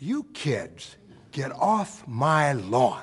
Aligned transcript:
You 0.00 0.26
kids, 0.32 0.96
get 1.32 1.50
off 1.50 2.06
my 2.06 2.52
lawn. 2.52 3.02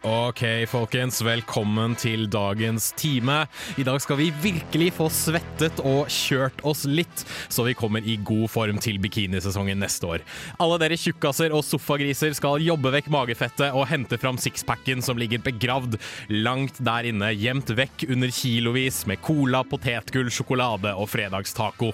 Ok, 0.00 0.40
folkens. 0.64 1.18
Velkommen 1.20 1.92
til 2.00 2.22
dagens 2.32 2.86
time. 2.96 3.42
I 3.76 3.84
dag 3.84 3.98
skal 4.00 4.16
vi 4.16 4.30
virkelig 4.40 4.94
få 4.96 5.10
svettet 5.12 5.82
og 5.84 6.08
kjørt 6.08 6.62
oss 6.64 6.86
litt, 6.88 7.24
så 7.52 7.66
vi 7.66 7.74
kommer 7.76 8.00
i 8.08 8.14
god 8.16 8.46
form 8.48 8.78
til 8.80 8.96
bikinisesongen 8.96 9.76
neste 9.76 10.08
år. 10.08 10.24
Alle 10.56 10.78
dere 10.80 10.96
tjukkaser 10.96 11.52
og 11.52 11.66
sofagriser 11.68 12.32
skal 12.38 12.64
jobbe 12.64 12.94
vekk 12.94 13.10
magefettet 13.12 13.76
og 13.76 13.84
hente 13.90 14.16
fram 14.22 14.38
sixpacken 14.40 15.04
som 15.04 15.20
ligger 15.20 15.42
begravd 15.44 15.98
langt 16.32 16.80
der 16.80 17.10
inne, 17.10 17.28
gjemt 17.36 17.68
vekk 17.76 18.06
under 18.08 18.32
kilovis 18.32 19.02
med 19.04 19.20
cola, 19.20 19.60
potetgull, 19.68 20.32
sjokolade 20.32 20.94
og 20.96 21.12
fredagstaco. 21.12 21.92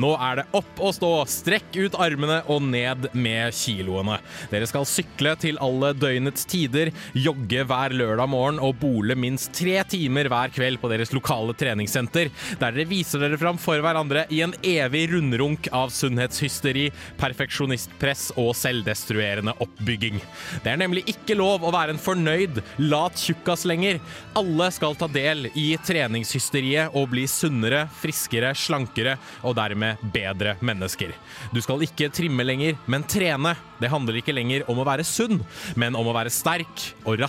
Nå 0.00 0.14
er 0.30 0.40
det 0.40 0.46
opp 0.56 0.80
og 0.80 0.96
stå, 0.96 1.12
strekk 1.28 1.76
ut 1.76 2.00
armene 2.00 2.40
og 2.48 2.64
ned 2.72 3.10
med 3.12 3.52
kiloene. 3.60 4.16
Dere 4.48 4.72
skal 4.72 4.88
sykle 4.88 5.36
til 5.44 5.60
alle 5.60 5.92
døgnets 5.92 6.48
tider, 6.48 6.88
jogge 7.34 7.64
hver 7.66 7.94
lørdag 7.94 8.28
morgen 8.30 8.60
og 8.62 8.76
bole 8.78 9.14
minst 9.18 9.52
tre 9.56 9.80
timer 9.88 10.28
hver 10.30 10.52
kveld 10.54 10.78
på 10.80 10.88
deres 10.92 11.12
lokale 11.14 11.54
treningssenter, 11.58 12.30
der 12.60 12.74
dere 12.74 12.86
viser 12.88 13.22
dere 13.22 13.38
fram 13.40 13.58
for 13.58 13.80
hverandre 13.82 14.24
i 14.30 14.40
en 14.44 14.54
evig 14.62 15.08
rundrunk 15.12 15.68
av 15.74 15.90
sunnhetshysteri, 15.94 16.88
perfeksjonistpress 17.18 18.30
og 18.40 18.52
selvdestruerende 18.58 19.56
oppbygging. 19.64 20.20
Det 20.62 20.72
er 20.72 20.80
nemlig 20.80 21.04
ikke 21.10 21.36
lov 21.38 21.64
å 21.64 21.72
være 21.74 21.96
en 21.96 22.02
fornøyd, 22.02 22.62
lat 22.86 23.18
tjukkas 23.18 23.66
lenger. 23.68 24.00
Alle 24.38 24.70
skal 24.74 24.96
ta 24.98 25.08
del 25.10 25.48
i 25.58 25.72
treningshysteriet 25.84 26.94
og 26.94 27.10
bli 27.14 27.26
sunnere, 27.30 27.86
friskere, 28.00 28.54
slankere 28.54 29.16
og 29.42 29.56
dermed 29.58 30.02
bedre 30.14 30.56
mennesker. 30.64 31.14
Du 31.54 31.60
skal 31.64 31.82
ikke 31.86 32.12
trimme 32.14 32.46
lenger, 32.46 32.78
men 32.86 33.06
trene. 33.10 33.56
Det 33.80 33.90
handler 33.92 34.20
ikke 34.20 34.34
lenger 34.36 34.64
om 34.70 34.78
å 34.80 34.86
være 34.86 35.04
sunn, 35.06 35.40
men 35.80 35.96
om 35.98 36.06
å 36.08 36.14
være 36.16 36.32
sterk 36.32 36.92
og 37.04 37.18
rask 37.20 37.23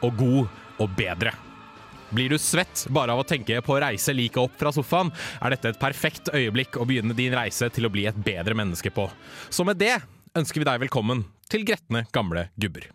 og 0.00 0.16
god 0.18 0.60
og 0.80 0.92
bedre. 0.98 1.32
Blir 2.10 2.32
du 2.32 2.38
svett 2.42 2.88
bare 2.90 3.14
av 3.14 3.22
å 3.22 3.26
tenke 3.26 3.60
på 3.62 3.76
å 3.76 3.80
reise 3.84 4.14
like 4.16 4.40
opp 4.42 4.56
fra 4.58 4.72
sofaen, 4.74 5.12
er 5.38 5.54
dette 5.54 5.70
et 5.70 5.80
perfekt 5.80 6.32
øyeblikk 6.34 6.80
å 6.80 6.86
begynne 6.88 7.14
din 7.14 7.34
reise 7.36 7.70
til 7.70 7.86
å 7.86 7.92
bli 7.92 8.08
et 8.10 8.18
bedre 8.18 8.56
menneske 8.58 8.90
på. 8.90 9.06
Så 9.48 9.66
med 9.66 9.78
det 9.78 9.94
ønsker 10.34 10.62
vi 10.62 10.66
deg 10.66 10.82
velkommen 10.82 11.22
til 11.50 11.62
gretne 11.66 12.06
gamle 12.14 12.48
gubber. 12.58 12.88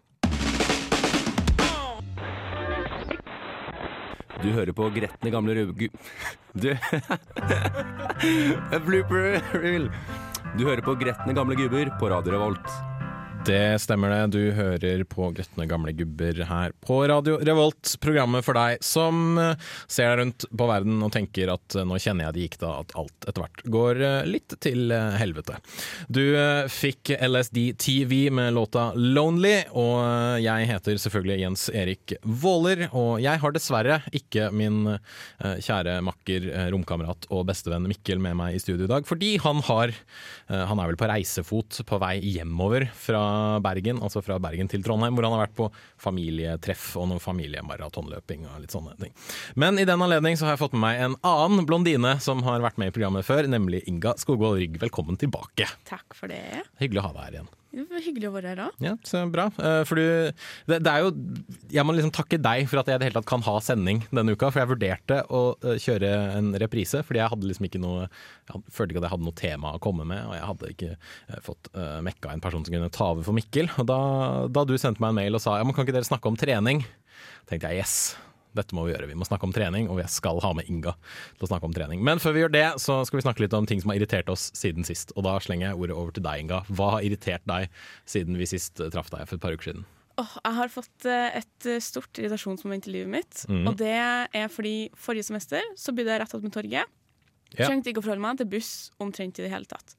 Du 4.44 4.52
hører 4.52 4.76
på 4.76 4.90
gretne 4.94 5.32
gamle 5.34 5.56
rugu... 5.58 5.88
Du 6.56 6.70
Blooper 8.86 9.42
reel. 9.60 9.90
Du 10.56 10.64
hører 10.64 10.84
på 10.86 10.96
gretne 11.00 11.36
gamle 11.36 11.58
gubber 11.60 11.92
på 12.00 12.12
Radio 12.14 12.38
Revolt. 12.38 12.95
Det 13.46 13.80
stemmer 13.80 14.10
det. 14.10 14.38
Du 14.38 14.52
hører 14.58 15.04
på 15.06 15.28
Gretne 15.38 15.68
gamle 15.70 15.92
gubber 15.94 16.40
her 16.50 16.72
på 16.82 16.96
Radio 17.06 17.36
Revolt. 17.46 17.92
Programmet 18.02 18.42
for 18.42 18.58
deg 18.58 18.80
som 18.82 19.38
eh, 19.38 19.68
ser 19.86 20.10
deg 20.10 20.18
rundt 20.18 20.46
på 20.50 20.66
verden 20.66 21.04
og 21.06 21.12
tenker 21.14 21.52
at 21.54 21.76
eh, 21.78 21.86
nå 21.86 22.00
kjenner 22.02 22.26
jeg 22.26 22.34
det 22.34 22.46
gikk 22.48 22.58
da, 22.64 22.72
at 22.82 22.96
alt 22.98 23.28
etter 23.30 23.44
hvert 23.44 23.62
går 23.76 24.02
eh, 24.02 24.30
litt 24.34 24.56
til 24.66 24.90
helvete. 24.90 25.60
Du 26.10 26.24
fikk 26.74 27.12
LSD 27.14 27.60
TV 27.78 28.16
med 28.34 28.56
låta 28.56 28.88
'Lonely', 28.96 29.70
og 29.78 30.42
jeg 30.42 30.70
heter 30.72 30.98
selvfølgelig 31.06 31.38
Jens 31.44 31.68
Erik 31.70 32.16
Våler. 32.24 32.88
Og 32.98 33.22
jeg 33.22 33.44
har 33.44 33.54
dessverre 33.54 34.00
ikke 34.16 34.50
min 34.56 34.96
kjære 35.38 36.00
makker, 36.06 36.50
romkamerat 36.74 37.30
og 37.30 37.46
bestevenn 37.52 37.86
Mikkel 37.92 38.22
med 38.24 38.40
meg 38.42 38.58
i 38.58 38.64
studio 38.64 38.90
i 38.90 38.94
dag, 38.96 39.06
fordi 39.06 39.36
han 39.44 39.62
har 39.70 39.94
Han 40.50 40.80
er 40.80 40.92
vel 40.92 40.98
på 41.00 41.08
reisefot 41.10 41.80
på 41.90 41.98
vei 42.02 42.20
hjemover 42.22 42.86
fra 42.94 43.35
Bergen, 43.66 44.02
altså 44.04 44.24
fra 44.26 44.38
Bergen 44.42 44.70
til 44.72 44.84
Trondheim, 44.86 45.16
hvor 45.18 45.28
han 45.28 45.36
har 45.38 45.46
vært 45.46 45.58
på 45.58 45.70
familietreff 46.02 46.92
og 47.02 47.10
noe 47.12 47.24
familiemaratonløping 47.24 48.48
og 48.50 48.64
litt 48.64 48.76
sånne 48.76 48.96
ting. 49.02 49.14
Men 49.60 49.82
i 49.82 49.88
den 49.88 50.02
anledning 50.02 50.40
så 50.40 50.48
har 50.48 50.56
jeg 50.56 50.64
fått 50.66 50.78
med 50.78 50.86
meg 50.86 51.04
en 51.06 51.20
annen 51.26 51.68
blondine 51.68 52.16
som 52.24 52.44
har 52.48 52.64
vært 52.66 52.80
med 52.82 52.92
i 52.92 52.96
programmet 52.96 53.28
før, 53.28 53.50
nemlig 53.52 53.84
Inga 53.90 54.16
Skogvold 54.22 54.60
Rygg. 54.62 54.80
Velkommen 54.84 55.20
tilbake. 55.22 55.70
Takk 55.90 56.18
for 56.18 56.32
det. 56.32 56.66
Hyggelig 56.82 57.04
å 57.04 57.08
ha 57.10 57.16
deg 57.16 57.24
her 57.28 57.40
igjen. 57.40 57.54
Det 57.76 57.84
var 57.92 58.04
hyggelig 58.06 58.30
å 58.30 58.34
være 58.36 58.52
her 58.54 58.62
òg. 58.66 58.76
Ja, 58.84 58.94
så 59.04 59.22
bra. 59.32 59.50
Eh, 59.60 59.82
For 59.88 60.00
du, 60.00 60.32
det, 60.70 60.78
det 60.86 60.92
er 60.92 61.04
jo 61.04 61.12
Jeg 61.74 61.84
må 61.84 61.96
liksom 61.96 62.14
takke 62.16 62.40
deg 62.40 62.70
for 62.72 62.80
at 62.80 62.88
jeg 62.88 62.98
i 62.98 63.02
det 63.02 63.10
hele 63.10 63.20
tatt 63.20 63.28
kan 63.28 63.44
ha 63.44 63.56
sending 63.64 64.00
denne 64.12 64.36
uka. 64.36 64.48
For 64.48 64.62
jeg 64.62 64.72
vurderte 64.72 65.20
å 65.28 65.42
eh, 65.60 65.80
kjøre 65.82 66.12
en 66.38 66.54
reprise, 66.64 67.04
fordi 67.06 67.20
jeg 67.20 67.34
hadde 67.34 67.50
liksom 67.50 67.68
ikke 67.68 67.82
noe 67.84 68.06
Jeg 68.06 68.64
følte 68.72 68.96
ikke 68.96 69.04
at 69.04 69.10
jeg 69.10 69.16
hadde 69.18 69.28
noe 69.28 69.40
tema 69.42 69.74
å 69.76 69.82
komme 69.84 70.08
med, 70.08 70.24
og 70.24 70.38
jeg 70.38 70.50
hadde 70.52 70.72
ikke 70.76 70.92
eh, 70.96 71.42
fått 71.44 71.72
uh, 71.76 72.00
mekka 72.06 72.32
en 72.32 72.44
person 72.44 72.64
som 72.64 72.76
kunne 72.78 72.94
ta 72.94 73.10
over 73.12 73.28
for 73.28 73.36
Mikkel. 73.36 73.68
Og 73.82 73.90
da, 73.90 74.00
da 74.48 74.64
du 74.68 74.78
sendte 74.80 75.04
meg 75.04 75.12
en 75.12 75.20
mail 75.20 75.40
og 75.40 75.44
sa 75.44 75.58
ja, 75.60 75.68
men 75.68 75.76
kan 75.76 75.88
ikke 75.88 75.98
dere 75.98 76.08
snakke 76.08 76.32
om 76.32 76.40
trening, 76.40 76.86
tenkte 77.50 77.74
jeg 77.74 77.84
yes. 77.84 77.98
Dette 78.56 78.76
må 78.78 78.86
vi 78.86 78.94
gjøre. 78.94 79.10
Vi 79.10 79.18
må 79.20 79.28
snakke 79.28 79.48
om 79.48 79.54
trening, 79.56 79.90
og 79.92 80.00
jeg 80.02 80.12
skal 80.14 80.40
ha 80.44 80.54
med 80.58 80.70
Inga 80.72 80.96
til 81.36 81.48
å 81.48 81.50
snakke 81.52 81.70
om 81.70 81.76
trening. 81.76 82.04
Men 82.06 82.22
før 82.24 82.36
vi 82.36 82.46
gjør 82.46 82.56
det, 82.56 82.68
så 82.84 83.02
skal 83.08 83.20
vi 83.20 83.26
snakke 83.28 83.46
litt 83.46 83.56
om 83.58 83.68
ting 83.70 83.84
som 83.84 83.92
har 83.92 84.00
irritert 84.00 84.32
oss 84.32 84.48
siden 84.58 84.88
sist. 84.88 85.14
Og 85.16 85.28
da 85.28 85.36
slenger 85.44 85.70
jeg 85.70 85.82
ordet 85.82 85.98
over 85.98 86.16
til 86.16 86.26
deg, 86.26 86.46
Inga. 86.46 86.64
Hva 86.72 86.96
har 86.98 87.08
irritert 87.08 87.46
deg 87.50 87.70
siden 88.10 88.40
vi 88.40 88.50
sist 88.50 88.82
eh, 88.82 88.92
traff 88.94 89.12
deg 89.14 89.28
for 89.28 89.38
et 89.38 89.46
par 89.46 89.56
uker 89.56 89.72
siden? 89.72 89.86
Oh, 90.22 90.36
jeg 90.40 90.56
har 90.56 90.72
fått 90.72 91.08
eh, 91.12 91.42
et 91.42 91.68
eh, 91.68 91.82
stort 91.84 92.22
irritasjonsmoment 92.22 92.88
i 92.88 92.94
livet 92.94 93.12
mitt. 93.12 93.42
Mm. 93.52 93.66
Og 93.68 93.76
det 93.82 93.96
er 94.00 94.48
fordi 94.52 94.76
forrige 94.96 95.28
semester 95.28 95.66
så 95.80 95.92
bodde 95.96 96.14
jeg 96.14 96.24
rett 96.24 96.38
attmed 96.38 96.56
torget. 96.56 96.96
Yeah. 97.56 97.68
Trengte 97.68 97.92
ikke 97.92 98.02
å 98.02 98.06
forholde 98.06 98.24
meg 98.24 98.40
til 98.40 98.50
buss 98.56 98.72
omtrent 99.04 99.40
i 99.40 99.46
det 99.46 99.52
hele 99.52 99.68
tatt. 99.70 99.98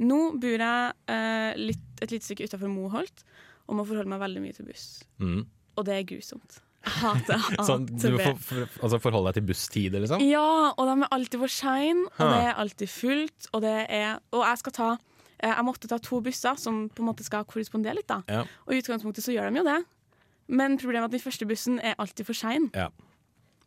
Nå 0.00 0.18
bor 0.40 0.64
jeg 0.64 1.12
eh, 1.12 1.60
litt, 1.60 1.86
et 2.00 2.14
lite 2.14 2.24
stykke 2.24 2.48
utafor 2.48 2.72
Moholt 2.72 3.24
og 3.68 3.76
må 3.78 3.84
forholde 3.86 4.10
meg 4.10 4.22
veldig 4.22 4.42
mye 4.46 4.56
til 4.56 4.68
buss. 4.70 4.86
Mm. 5.20 5.44
Og 5.76 5.86
det 5.86 5.96
er 5.96 6.08
grusomt. 6.08 6.60
Jeg 6.80 6.92
hater 7.02 7.42
Sånn, 7.68 7.84
du 7.90 8.06
for, 8.18 8.38
for, 8.40 8.64
altså 8.80 8.98
forholde 9.04 9.30
deg 9.32 9.40
til 9.40 9.46
busstider, 9.50 10.00
liksom? 10.00 10.22
Ja, 10.24 10.72
og 10.72 10.88
de 10.88 10.94
er 11.04 11.10
alltid 11.12 11.38
for 11.42 11.52
seine, 11.52 12.06
og 12.16 12.30
det 12.32 12.40
er 12.46 12.54
alltid 12.62 12.88
fullt. 12.92 13.48
Og, 13.52 13.60
det 13.66 13.74
er, 13.92 14.18
og 14.32 14.44
jeg 14.46 14.60
skal 14.62 14.72
ta 14.78 14.88
eh, 14.94 15.50
Jeg 15.52 15.66
måtte 15.68 15.90
ta 15.92 15.98
to 16.00 16.20
busser 16.24 16.56
som 16.60 16.86
på 16.88 17.04
en 17.04 17.10
måte 17.10 17.26
skal 17.26 17.44
korrespondere 17.44 17.98
litt. 18.00 18.08
da 18.08 18.22
Ja. 18.32 18.44
Og 18.66 18.72
i 18.74 18.80
utgangspunktet 18.80 19.24
så 19.26 19.34
gjør 19.36 19.50
de 19.52 19.60
jo 19.60 19.66
det. 19.68 19.78
Men 20.48 20.78
problemet 20.80 21.04
er 21.04 21.10
at 21.12 21.16
den 21.18 21.22
første 21.22 21.46
bussen 21.46 21.76
er 21.84 21.94
alltid 22.00 22.26
for 22.26 22.34
sein. 22.34 22.70
Ja. 22.74 22.88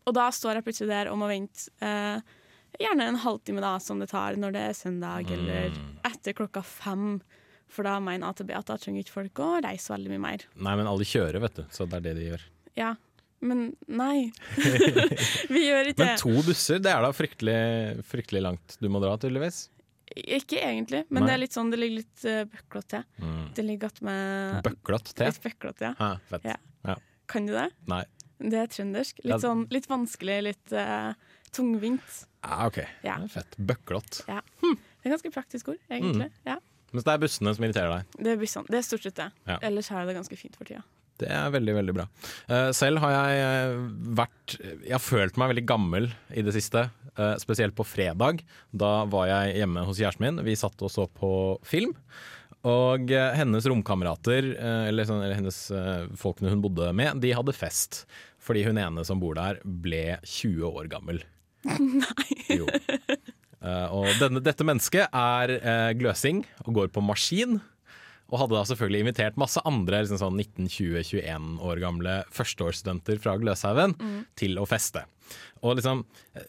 Og 0.04 0.16
da 0.18 0.26
står 0.36 0.58
jeg 0.60 0.66
plutselig 0.66 0.90
der 0.92 1.12
og 1.14 1.20
må 1.22 1.30
vente 1.30 1.70
eh, 1.86 2.20
gjerne 2.82 3.06
en 3.14 3.22
halvtime, 3.24 3.62
da, 3.64 3.76
som 3.80 4.02
det 4.02 4.10
tar 4.12 4.36
når 4.42 4.52
det 4.58 4.64
er 4.72 4.74
søndag, 4.76 5.30
eller 5.32 5.70
Mm. 5.78 5.94
etter 6.10 6.34
klokka 6.34 6.64
fem. 6.66 7.22
For 7.74 7.86
da 7.88 7.96
mener 8.04 8.28
AtB 8.34 8.52
at 8.54 8.68
da 8.70 8.76
trenger 8.78 9.02
ikke 9.06 9.14
folk 9.16 9.40
å 9.42 9.62
reise 9.64 9.94
veldig 9.94 10.12
mye 10.12 10.22
mer. 10.22 10.44
Nei, 10.58 10.74
men 10.78 10.86
alle 10.90 11.06
kjører, 11.08 11.40
vet 11.42 11.56
du. 11.62 11.64
Så 11.74 11.88
det 11.90 12.02
er 12.02 12.04
det 12.10 12.16
de 12.20 12.26
gjør. 12.28 12.44
Ja, 12.80 12.96
men 13.44 13.74
nei. 13.92 14.32
Vi 15.54 15.66
gjør 15.68 15.92
ikke 15.92 16.06
Men 16.06 16.20
to 16.22 16.34
busser, 16.48 16.80
det 16.84 16.92
er 16.94 17.04
da 17.04 17.12
fryktelig, 17.16 17.60
fryktelig 18.08 18.44
langt 18.46 18.78
du 18.80 18.90
må 18.92 19.02
dra, 19.04 19.16
tydeligvis. 19.20 19.66
Ikke 20.14 20.60
egentlig, 20.62 21.04
men 21.10 21.24
Nei. 21.24 21.30
det 21.30 21.34
er 21.34 21.40
litt 21.42 21.56
sånn, 21.56 21.72
det 21.74 21.80
ligger 21.80 22.04
litt 22.04 22.26
uh, 22.28 22.44
bøklete 22.52 22.90
til. 22.92 23.06
Mm. 23.26 23.46
Det 23.58 23.64
ligger 23.66 23.90
attmed 23.90 24.60
Bøklete 24.68 25.16
til? 25.18 25.32
Litt 25.32 25.46
bøklete, 25.48 25.88
ja. 25.90 25.94
Ha, 25.98 26.10
fett. 26.30 26.46
Ja. 26.52 26.58
Ja. 26.86 26.98
Kan 27.32 27.48
du 27.50 27.54
det? 27.56 27.70
Nei. 27.90 28.04
Det 28.44 28.60
er 28.60 28.70
trøndersk. 28.70 29.24
Litt 29.26 29.42
sånn 29.42 29.64
litt 29.74 29.88
vanskelig, 29.90 30.38
litt 30.52 30.76
uh, 30.76 31.16
tungvint. 31.56 32.20
Ah, 32.46 32.68
ok, 32.68 32.84
Ja. 33.06 33.18
Det 33.24 33.32
er 33.32 33.34
fett. 33.40 33.58
Bøklott. 33.58 34.22
Ja. 34.30 34.42
Det 34.62 35.10
er 35.10 35.16
ganske 35.16 35.34
praktisk 35.34 35.74
ord, 35.74 35.82
egentlig. 35.90 36.30
Mm. 36.30 36.46
Ja. 36.52 36.60
Men 36.94 37.08
det 37.08 37.14
er 37.16 37.22
bussene 37.24 37.56
som 37.58 37.66
irriterer 37.66 37.96
deg. 37.96 38.18
Det, 38.20 38.36
er 38.36 38.42
bussene. 38.44 38.70
det 38.70 38.78
er 38.78 38.86
stort 38.86 39.08
sett 39.08 39.18
det. 39.18 39.32
Ja. 39.50 39.58
Ellers 39.66 39.90
er 39.90 40.06
det 40.06 40.14
ganske 40.20 40.38
fint 40.38 40.60
for 40.60 40.70
tida. 40.70 40.84
Det 41.22 41.30
er 41.30 41.52
veldig, 41.54 41.74
veldig 41.78 41.94
bra. 41.96 42.06
Eh, 42.50 42.70
selv 42.76 43.02
har 43.04 43.14
jeg 43.14 43.42
eh, 43.44 43.74
vært 44.18 44.56
Jeg 44.64 44.96
har 44.96 45.04
følt 45.04 45.38
meg 45.40 45.52
veldig 45.54 45.66
gammel 45.70 46.10
i 46.34 46.44
det 46.46 46.54
siste. 46.56 46.88
eh, 47.14 47.36
spesielt 47.42 47.76
på 47.78 47.86
fredag. 47.86 48.42
Da 48.74 49.06
var 49.06 49.28
jeg 49.30 49.60
hjemme 49.62 49.86
hos 49.86 50.00
kjæresten 50.02 50.26
min. 50.26 50.42
Vi 50.46 50.56
satt 50.58 50.82
og 50.82 50.92
så 50.92 51.06
på 51.08 51.60
film. 51.68 51.94
Og 52.64 53.12
hennes 53.12 53.66
romkamerater, 53.68 54.46
eller, 54.88 55.04
sånn, 55.04 55.20
eller 55.20 55.36
hennes 55.36 55.58
folkene 56.16 56.48
hun 56.54 56.62
bodde 56.64 56.94
med, 56.96 57.20
de 57.20 57.34
hadde 57.36 57.52
fest. 57.52 58.06
Fordi 58.40 58.62
hun 58.64 58.80
ene 58.80 59.04
som 59.04 59.20
bor 59.20 59.36
der, 59.36 59.60
ble 59.66 60.16
20 60.24 60.64
år 60.70 60.88
gammel. 60.94 61.20
Nei. 61.68 62.30
Jo. 62.56 62.70
Og 63.92 64.08
denne, 64.22 64.40
dette 64.48 64.64
mennesket 64.64 65.12
er 65.12 65.58
gløsing 66.00 66.46
og 66.64 66.72
går 66.80 66.94
på 66.96 67.04
maskin. 67.04 67.60
Og 68.34 68.42
hadde 68.42 68.58
da 68.58 68.66
selvfølgelig 68.66 69.06
invitert 69.06 69.40
masse 69.40 69.62
andre 69.70 70.02
liksom 70.02 70.20
sånn 70.24 70.42
19-20-21 70.42 71.50
år 71.70 71.82
gamle 71.84 72.20
førsteårsstudenter 72.34 73.22
fra 73.22 73.38
Gløshaugen 73.38 73.94
til 74.40 74.58
å 74.58 74.66
feste. 74.70 75.06
Og 75.62 75.78
liksom 75.78 76.02
eh, 76.34 76.48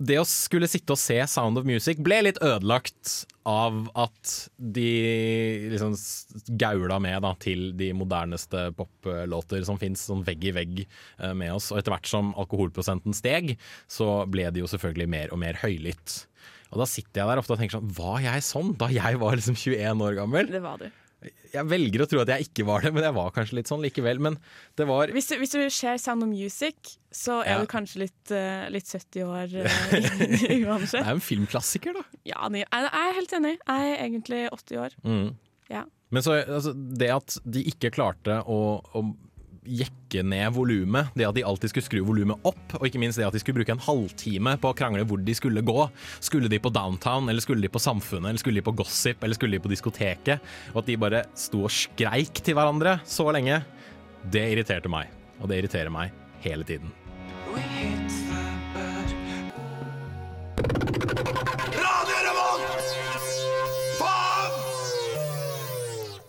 det 0.00 0.16
å 0.16 0.24
skulle 0.24 0.68
sitte 0.70 0.94
og 0.94 1.00
se 1.00 1.18
Sound 1.28 1.60
of 1.60 1.66
Music 1.68 1.98
ble 2.00 2.22
litt 2.24 2.38
ødelagt 2.40 3.26
av 3.48 3.82
at 4.00 4.32
de 4.56 4.86
liksom 5.74 5.92
gaula 6.60 6.96
med 7.02 7.20
da, 7.24 7.34
til 7.40 7.66
de 7.76 7.90
moderneste 7.96 8.70
poplåter 8.78 9.66
som 9.68 9.80
fins, 9.80 10.06
sånn 10.08 10.24
vegg 10.24 10.46
i 10.48 10.54
vegg 10.56 10.80
eh, 10.86 11.34
med 11.36 11.52
oss. 11.52 11.68
Og 11.68 11.82
etter 11.82 11.92
hvert 11.92 12.08
som 12.08 12.32
alkoholprosenten 12.40 13.16
steg, 13.16 13.58
så 13.92 14.22
ble 14.30 14.48
det 14.48 14.64
jo 14.64 14.70
selvfølgelig 14.72 15.10
mer 15.12 15.36
og 15.36 15.42
mer 15.44 15.60
høylytt. 15.60 16.22
Og 16.70 16.80
da 16.80 16.88
sitter 16.88 17.20
jeg 17.20 17.32
der 17.32 17.42
ofte 17.42 17.56
og 17.56 17.58
tenker 17.60 17.80
sånn 17.80 17.94
Var 17.96 18.20
jeg 18.28 18.44
sånn 18.46 18.74
da 18.78 18.86
jeg 18.94 19.18
var 19.20 19.36
liksom 19.36 19.56
21 19.58 20.04
år 20.06 20.16
gammel? 20.22 20.52
Det 20.54 20.62
var 20.64 20.80
du. 20.80 20.88
Jeg 21.52 21.66
velger 21.68 22.04
å 22.04 22.06
tro 22.08 22.20
at 22.22 22.30
jeg 22.32 22.46
ikke 22.48 22.64
var 22.68 22.84
det, 22.84 22.92
men 22.96 23.04
jeg 23.04 23.12
var 23.16 23.32
kanskje 23.36 23.58
litt 23.58 23.68
sånn 23.68 23.82
likevel. 23.84 24.20
Men 24.24 24.38
det 24.78 24.86
var 24.88 25.12
Hvis 25.12 25.28
du, 25.28 25.36
hvis 25.42 25.52
du 25.52 25.60
ser 25.68 25.98
Sound 26.00 26.24
of 26.24 26.30
Music, 26.32 26.94
så 27.12 27.40
er 27.42 27.50
Ja. 27.56 27.60
du 27.60 27.66
kanskje 27.68 28.04
litt, 28.06 28.30
eh, 28.32 28.68
litt 28.72 28.88
70 28.88 29.24
år 29.26 29.52
uh, 29.60 29.66
uansett. 30.70 31.00
Det 31.00 31.06
er 31.06 31.12
en 31.12 31.20
filmklassiker, 31.24 31.98
da. 31.98 32.04
Ja, 32.24 32.48
jeg 32.48 32.66
er 32.70 33.16
helt 33.18 33.32
enig. 33.36 33.56
Jeg 33.58 33.90
er 33.92 34.04
egentlig 34.06 34.44
80 34.54 34.80
år. 34.86 34.96
Mm. 35.04 35.34
Ja. 35.70 35.84
Men 36.10 36.22
så, 36.26 36.38
altså, 36.42 36.72
det 36.74 37.10
at 37.14 37.36
de 37.44 37.62
ikke 37.70 37.92
klarte 37.94 38.40
å, 38.48 38.60
å 38.96 39.04
jekke 39.80 40.22
ned 40.26 40.52
volumet, 40.56 41.12
det 41.14 41.26
at 41.28 41.36
de 41.36 41.44
alltid 41.46 41.72
skulle 41.72 41.86
skru 41.86 42.00
volumet 42.06 42.46
opp, 42.48 42.76
og 42.78 42.86
ikke 42.88 43.00
minst 43.02 43.20
det 43.20 43.26
at 43.28 43.36
de 43.36 43.42
skulle 43.42 43.60
bruke 43.60 43.74
en 43.74 43.84
halvtime 43.84 44.56
på 44.60 44.72
å 44.72 44.76
krangle 44.76 45.06
hvor 45.08 45.22
de 45.24 45.36
skulle 45.36 45.64
gå. 45.66 45.78
Skulle 46.18 46.50
de 46.50 46.60
på 46.62 46.72
Downtown, 46.74 47.30
eller 47.30 47.44
skulle 47.44 47.64
de 47.64 47.72
på 47.72 47.82
Samfunnet, 47.82 48.32
eller 48.32 48.42
skulle 48.42 48.60
de 48.60 48.66
på 48.66 48.76
Gossip, 48.82 49.22
eller 49.22 49.38
skulle 49.38 49.58
de 49.58 49.64
på 49.64 49.72
diskoteket? 49.72 50.50
Og 50.74 50.82
at 50.82 50.90
de 50.90 51.00
bare 51.00 51.24
sto 51.38 51.64
og 51.66 51.74
skreik 51.74 52.42
til 52.44 52.58
hverandre 52.58 52.98
så 53.08 53.28
lenge, 53.34 53.62
det 54.30 54.48
irriterte 54.52 54.90
meg. 54.92 55.12
Og 55.40 55.48
det 55.48 55.62
irriterer 55.62 55.92
meg 55.92 56.12
hele 56.44 56.66
tiden. 56.68 56.99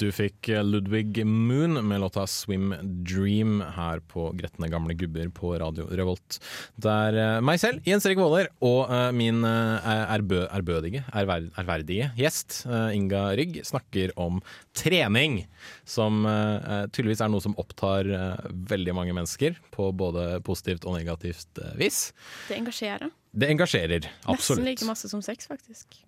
Du 0.02 0.08
fikk 0.10 0.48
Ludwig 0.66 1.20
Moon 1.30 1.78
med 1.88 2.00
låta 2.02 2.24
'Swim 2.28 2.74
Dream' 3.06 3.62
her 3.76 4.00
på 4.00 4.32
Gretne 4.34 4.66
gamle 4.72 4.96
gubber 4.98 5.30
på 5.30 5.52
Radio 5.62 5.86
Revolt. 5.86 6.40
Der 6.82 7.14
eh, 7.14 7.42
meg 7.46 7.60
selv, 7.62 7.84
Jens 7.86 8.08
Erik 8.10 8.18
Våler, 8.18 8.50
og 8.66 8.90
eh, 8.90 9.12
min 9.14 9.44
eh, 9.46 9.92
ærbø, 10.16 10.40
ærbødige, 10.50 11.04
ærver, 11.14 11.52
ærverdige 11.54 12.10
gjest, 12.18 12.64
eh, 12.66 12.96
Inga 12.98 13.28
Rygg, 13.38 13.62
snakker 13.68 14.10
om 14.18 14.42
trening. 14.74 15.44
Som 15.86 16.26
eh, 16.26 16.88
tydeligvis 16.90 17.22
er 17.22 17.30
noe 17.30 17.46
som 17.46 17.54
opptar 17.62 18.10
eh, 18.10 18.52
veldig 18.74 18.98
mange 18.98 19.14
mennesker, 19.14 19.60
på 19.70 19.92
både 19.94 20.40
positivt 20.48 20.88
og 20.90 20.98
negativt 20.98 21.62
eh, 21.62 21.76
vis. 21.78 22.08
Det 22.50 22.58
engasjerer. 22.58 23.14
Det 23.38 23.54
engasjerer, 23.54 24.10
absolutt. 24.26 24.66
Nesten 24.66 24.72
like 24.72 24.90
masse 24.90 25.14
som 25.14 25.22
sex, 25.22 25.46
faktisk. 25.52 26.02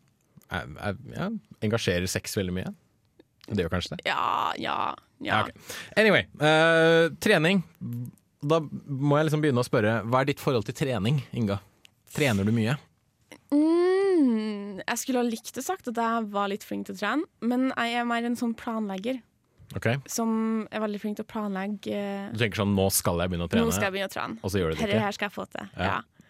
Jeg, 0.49 0.73
jeg, 0.81 0.97
jeg 1.13 1.37
engasjerer 1.69 2.09
sex 2.09 2.33
veldig 2.41 2.57
mye? 2.57 2.73
Det 3.47 3.65
gjør 3.65 3.73
kanskje 3.73 3.95
det? 3.97 4.05
Ja, 4.07 4.53
ja, 4.57 4.77
ja. 5.23 5.41
Okay. 5.43 5.53
Anyway, 5.99 6.25
uh, 6.39 7.09
trening. 7.23 7.63
Da 8.43 8.59
må 8.59 9.17
jeg 9.19 9.27
liksom 9.29 9.43
begynne 9.43 9.63
å 9.63 9.67
spørre, 9.67 9.97
hva 10.07 10.21
er 10.23 10.31
ditt 10.31 10.39
forhold 10.43 10.65
til 10.67 10.75
trening, 10.75 11.21
Inga? 11.35 11.59
Trener 12.13 12.43
du 12.47 12.51
mye? 12.55 12.75
Mm, 13.53 14.79
jeg 14.83 14.97
skulle 15.01 15.21
ha 15.21 15.27
likt 15.27 15.57
å 15.59 15.63
sagt 15.63 15.87
at 15.91 15.99
jeg 15.99 16.25
var 16.33 16.49
litt 16.51 16.65
flink 16.67 16.87
til 16.87 16.95
å 16.95 16.99
trene, 16.99 17.27
men 17.45 17.69
jeg 17.71 17.99
er 18.01 18.07
mer 18.09 18.25
en 18.29 18.39
sånn 18.39 18.55
planlegger 18.57 19.21
Okay. 19.73 19.97
som 20.05 20.67
er 20.69 20.83
veldig 20.83 20.99
flink 21.01 21.15
til 21.17 21.25
å 21.25 21.29
planlegge 21.31 22.01
Du 22.29 22.37
tenker 22.37 22.59
sånn, 22.61 22.75
nå 22.77 22.83
skal 22.93 23.23
jeg 23.23 23.31
begynne 23.31 23.47
å 23.47 23.49
trene, 23.49 23.65
Nå 23.65 23.73
skal 23.73 23.87
jeg 23.87 23.93
begynne 23.95 24.11
å 24.11 24.13
trene. 24.13 24.35
og 24.43 24.51
så 24.53 24.59
gjør 24.59 24.69
du 24.69 24.75
det 24.75 24.81
Dette 24.83 24.91
ikke? 24.99 25.05
her 25.07 25.15
skal 25.15 25.25
jeg 25.25 25.33
få 25.33 25.45
til. 25.49 25.69
Ja. 25.79 25.87
Ja. 25.87 26.22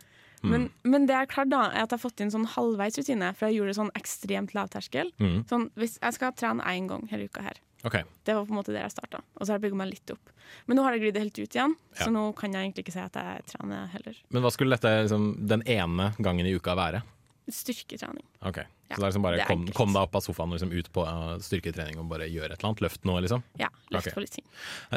Men, 0.52 0.66
men 0.84 1.06
det 1.08 1.16
jeg 1.16 1.26
har 1.26 1.32
klart 1.32 1.52
da, 1.54 1.62
er 1.72 1.86
at 1.86 1.94
jeg 1.94 1.98
har 1.98 2.04
fått 2.04 2.24
inn 2.24 2.32
sånn 2.34 2.48
halvveisrutine, 2.52 3.30
for 3.38 3.48
jeg 3.48 3.60
gjorde 3.60 3.72
det 3.72 3.78
sånn 3.80 3.94
ekstremt 4.00 4.56
lavterskel. 4.58 5.14
Mm. 5.24 5.38
Sånn, 5.50 5.70
hvis 5.80 5.96
jeg 6.02 6.18
skal 6.18 6.36
trene 6.36 6.66
én 6.68 6.90
gang 6.92 7.06
hele 7.12 7.30
uka 7.32 7.46
her. 7.46 7.62
Okay. 7.84 8.04
Det 8.24 8.36
var 8.36 8.46
på 8.48 8.54
en 8.54 8.60
måte 8.60 8.72
der 8.72 8.86
jeg 8.86 8.94
starta. 8.96 9.20
Og 9.36 9.44
så 9.44 9.54
har 9.54 9.60
jeg 9.60 9.66
bygga 9.66 9.80
meg 9.82 9.90
litt 9.92 10.14
opp. 10.14 10.30
Men 10.68 10.80
nå 10.80 10.86
har 10.86 10.96
jeg 10.96 11.04
glidd 11.04 11.20
helt 11.20 11.40
ut 11.40 11.58
igjen, 11.58 11.74
Ja. 11.96 12.06
så 12.06 12.12
nå 12.16 12.30
kan 12.36 12.54
jeg 12.56 12.68
egentlig 12.68 12.86
ikke 12.86 12.96
si 12.96 13.02
at 13.04 13.18
jeg 13.20 13.44
trener 13.52 13.90
heller. 13.92 14.22
Men 14.30 14.44
hva 14.44 14.52
skulle 14.56 14.78
dette 14.78 14.94
liksom, 15.04 15.26
den 15.48 15.66
ene 15.68 16.14
gangen 16.20 16.48
i 16.48 16.56
uka 16.56 16.76
være? 16.80 17.04
Styrketrening. 17.52 18.24
Ok, 18.42 18.64
Ja, 18.94 18.96
Så 18.96 19.02
det 19.02 19.04
er 19.04 19.10
liksom 19.10 19.24
bare 19.26 19.42
er 19.42 19.48
kom, 19.48 19.66
kom 19.74 19.92
deg 19.96 20.06
opp 20.06 20.16
av 20.16 20.22
sofaen 20.22 20.52
og 20.52 20.60
liksom 20.60 20.72
ut 20.72 20.92
på 20.94 21.04
uh, 21.04 21.36
styrketrening 21.42 22.00
og 22.00 22.08
bare 22.12 22.28
gjøre 22.30 22.54
et 22.54 22.60
eller 22.60 22.70
annet? 22.70 22.84
Løft 22.86 23.08
noe, 23.10 23.24
liksom? 23.26 23.44
Ja, 23.60 23.68
løft 23.92 24.08
okay. 24.08 24.16
på 24.16 24.24
litt 24.24 24.36
ting. 24.38 24.46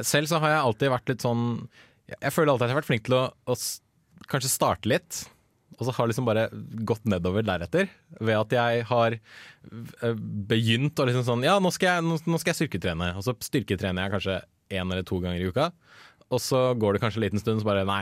Selv 0.02 0.28
så 0.30 0.38
har 0.42 0.52
jeg 0.52 0.62
alltid 0.62 0.92
vært 0.92 1.14
litt 1.14 1.24
sånn 1.24 1.46
jeg 2.06 2.32
føler 2.32 2.52
alltid 2.52 2.66
at 2.66 2.70
jeg 2.70 2.76
har 2.76 2.82
vært 2.82 2.90
flink 2.90 3.06
til 3.08 3.16
å, 3.18 3.22
å 3.50 3.56
kanskje 4.30 4.50
starte 4.52 4.90
litt, 4.90 5.24
og 5.76 5.86
så 5.86 5.94
har 5.96 6.08
liksom 6.08 6.26
bare 6.28 6.48
gått 6.88 7.04
nedover 7.08 7.44
deretter. 7.44 7.90
Ved 8.18 8.38
at 8.38 8.54
jeg 8.56 8.84
har 8.88 9.16
eh, 9.18 10.20
begynt 10.50 10.98
å 10.98 11.08
liksom 11.08 11.26
sånn 11.26 11.44
Ja, 11.46 11.58
nå 11.60 11.72
skal 11.74 11.98
jeg, 11.98 12.06
nå, 12.06 12.40
skal 12.40 12.54
jeg 12.54 12.60
styrketrene. 12.62 13.12
Og 13.18 13.26
så 13.26 13.36
styrketrener 13.44 14.06
jeg 14.06 14.14
kanskje 14.16 14.38
én 14.72 14.88
eller 14.88 15.04
to 15.06 15.20
ganger 15.22 15.42
i 15.42 15.50
uka. 15.52 15.70
Og 16.34 16.40
så 16.42 16.58
går 16.74 16.96
det 16.96 17.00
kanskje 17.04 17.20
en 17.20 17.22
liten 17.22 17.38
stund, 17.38 17.60
så 17.62 17.66
bare 17.68 17.84
nei, 17.86 18.00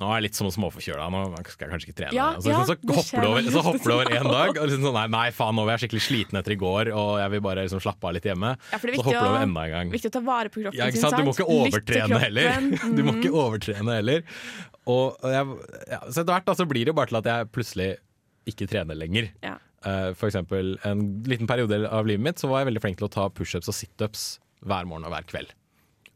nå 0.00 0.06
er 0.08 0.16
jeg 0.16 0.24
litt 0.30 0.38
som 0.38 0.48
småforkjøla, 0.48 1.10
nå 1.12 1.18
skal 1.44 1.66
jeg 1.66 1.72
kanskje 1.74 1.88
ikke 1.90 1.96
trene. 1.98 2.14
Ja, 2.16 2.28
så, 2.40 2.48
ja, 2.48 2.60
så, 2.64 2.76
hopper 2.88 3.26
over, 3.28 3.50
så 3.52 3.62
hopper 3.66 3.84
det 3.90 3.96
over 3.96 4.06
sånn. 4.08 4.16
en 4.16 4.32
dag, 4.38 4.60
og 4.62 4.70
liksom 4.70 4.86
sånn 4.86 4.96
nei, 4.96 5.02
nei 5.12 5.24
faen, 5.36 5.58
nå 5.58 5.66
var 5.68 5.76
jeg 5.76 5.82
skikkelig 5.84 6.04
sliten 6.06 6.40
etter 6.40 6.54
i 6.54 6.58
går, 6.62 6.88
og 6.96 7.10
jeg 7.20 7.34
vil 7.34 7.42
bare 7.44 7.66
liksom 7.66 7.82
slappe 7.84 8.08
av 8.08 8.14
litt 8.16 8.24
hjemme. 8.30 8.54
Ja, 8.72 8.80
så 8.80 8.94
hopper 8.96 9.12
det 9.12 9.20
over 9.28 9.44
enda 9.44 9.66
en 9.68 9.74
gang. 9.76 9.92
Viktig 9.92 10.08
å 10.08 10.14
ta 10.16 10.22
vare 10.30 10.52
på 10.54 10.62
kroppen 10.64 10.80
Ja, 10.80 10.88
sin. 10.88 11.04
sant? 11.04 11.18
Du 11.20 11.28
må 11.28 11.34
ikke 11.36 11.48
overtrene 11.52 12.22
heller. 12.24 12.48
Du 12.96 13.02
må 13.04 13.12
ikke 13.18 13.32
Mm. 13.34 13.38
overtrene 13.44 13.98
heller. 13.98 14.24
Og 14.86 15.20
og 15.20 15.28
jeg, 15.36 15.46
ja, 15.90 16.00
så 16.08 16.22
etter 16.22 16.32
hvert 16.32 16.48
da, 16.48 16.54
så 16.56 16.66
blir 16.70 16.88
det 16.88 16.94
bare 16.96 17.10
til 17.12 17.18
at 17.20 17.28
jeg 17.28 17.50
plutselig 17.52 17.90
ikke 18.48 18.68
trener 18.70 18.96
lenger. 18.96 19.28
Ja. 19.44 19.58
Uh, 19.84 20.14
for 20.16 20.30
eksempel 20.30 20.78
en 20.88 21.04
liten 21.28 21.46
periode 21.50 21.82
av 21.92 22.06
livet 22.08 22.24
mitt 22.24 22.40
så 22.40 22.48
var 22.50 22.62
jeg 22.64 22.70
veldig 22.72 22.82
flink 22.86 22.98
til 23.02 23.06
å 23.10 23.12
ta 23.12 23.28
pushups 23.28 23.68
og 23.70 23.76
situps 23.76 24.24
hver 24.64 24.88
morgen 24.88 25.04
og 25.06 25.12
hver 25.12 25.26
kveld. 25.28 25.52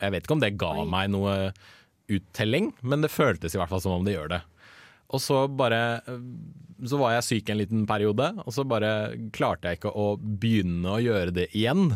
Jeg 0.01 0.15
vet 0.15 0.25
ikke 0.25 0.37
om 0.37 0.43
det 0.43 0.57
ga 0.61 0.73
Oi. 0.81 0.87
meg 0.89 1.13
noe 1.13 1.35
uttelling, 2.11 2.73
men 2.83 3.05
det 3.05 3.13
føltes 3.13 3.55
i 3.55 3.61
hvert 3.61 3.71
fall 3.71 3.83
som 3.85 3.99
om 3.99 4.07
det 4.07 4.17
gjør 4.17 4.33
det. 4.35 4.41
Og 5.11 5.23
så 5.23 5.43
bare 5.51 5.81
eh, 6.07 6.21
Så 6.87 6.99
var 7.01 7.17
jeg 7.17 7.27
syk 7.27 7.51
en 7.51 7.59
liten 7.61 7.83
periode, 7.89 8.31
og 8.41 8.55
så 8.55 8.65
bare 8.65 9.13
klarte 9.37 9.69
jeg 9.69 9.81
ikke 9.81 9.93
å 9.93 10.15
begynne 10.17 10.95
å 10.97 11.03
gjøre 11.03 11.35
det 11.37 11.51
igjen. 11.53 11.91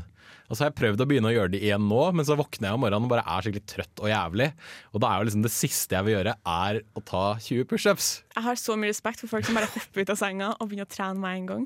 Og 0.44 0.52
så 0.52 0.64
har 0.66 0.70
jeg 0.70 0.76
prøvd 0.76 1.00
å 1.00 1.06
begynne 1.08 1.30
å 1.30 1.32
gjøre 1.32 1.54
det 1.54 1.62
igjen 1.64 1.86
nå, 1.88 2.00
men 2.12 2.26
så 2.28 2.36
våkner 2.36 2.68
jeg 2.68 2.76
om 2.76 2.82
morgenen 2.84 3.06
og 3.06 3.12
bare 3.14 3.24
er 3.24 3.46
skikkelig 3.46 3.64
trøtt 3.70 4.02
og 4.02 4.10
jævlig. 4.10 4.50
Og 4.92 5.00
da 5.00 5.08
er 5.08 5.22
jo 5.22 5.28
liksom 5.30 5.46
det 5.46 5.52
siste 5.54 5.96
jeg 5.96 6.04
vil 6.04 6.16
gjøre, 6.18 6.34
er 6.52 6.80
å 6.84 7.02
ta 7.08 7.22
20 7.40 7.68
pushups. 7.70 8.10
Jeg 8.36 8.44
har 8.44 8.60
så 8.60 8.76
mye 8.76 8.92
respekt 8.92 9.24
for 9.24 9.32
folk 9.32 9.48
som 9.48 9.56
bare 9.56 9.70
hopper 9.72 10.04
ut 10.04 10.12
av 10.12 10.20
senga 10.20 10.50
og 10.58 10.68
begynner 10.68 10.88
å 10.90 10.92
trene 10.92 11.22
med 11.22 11.38
en 11.38 11.48
gang. 11.48 11.64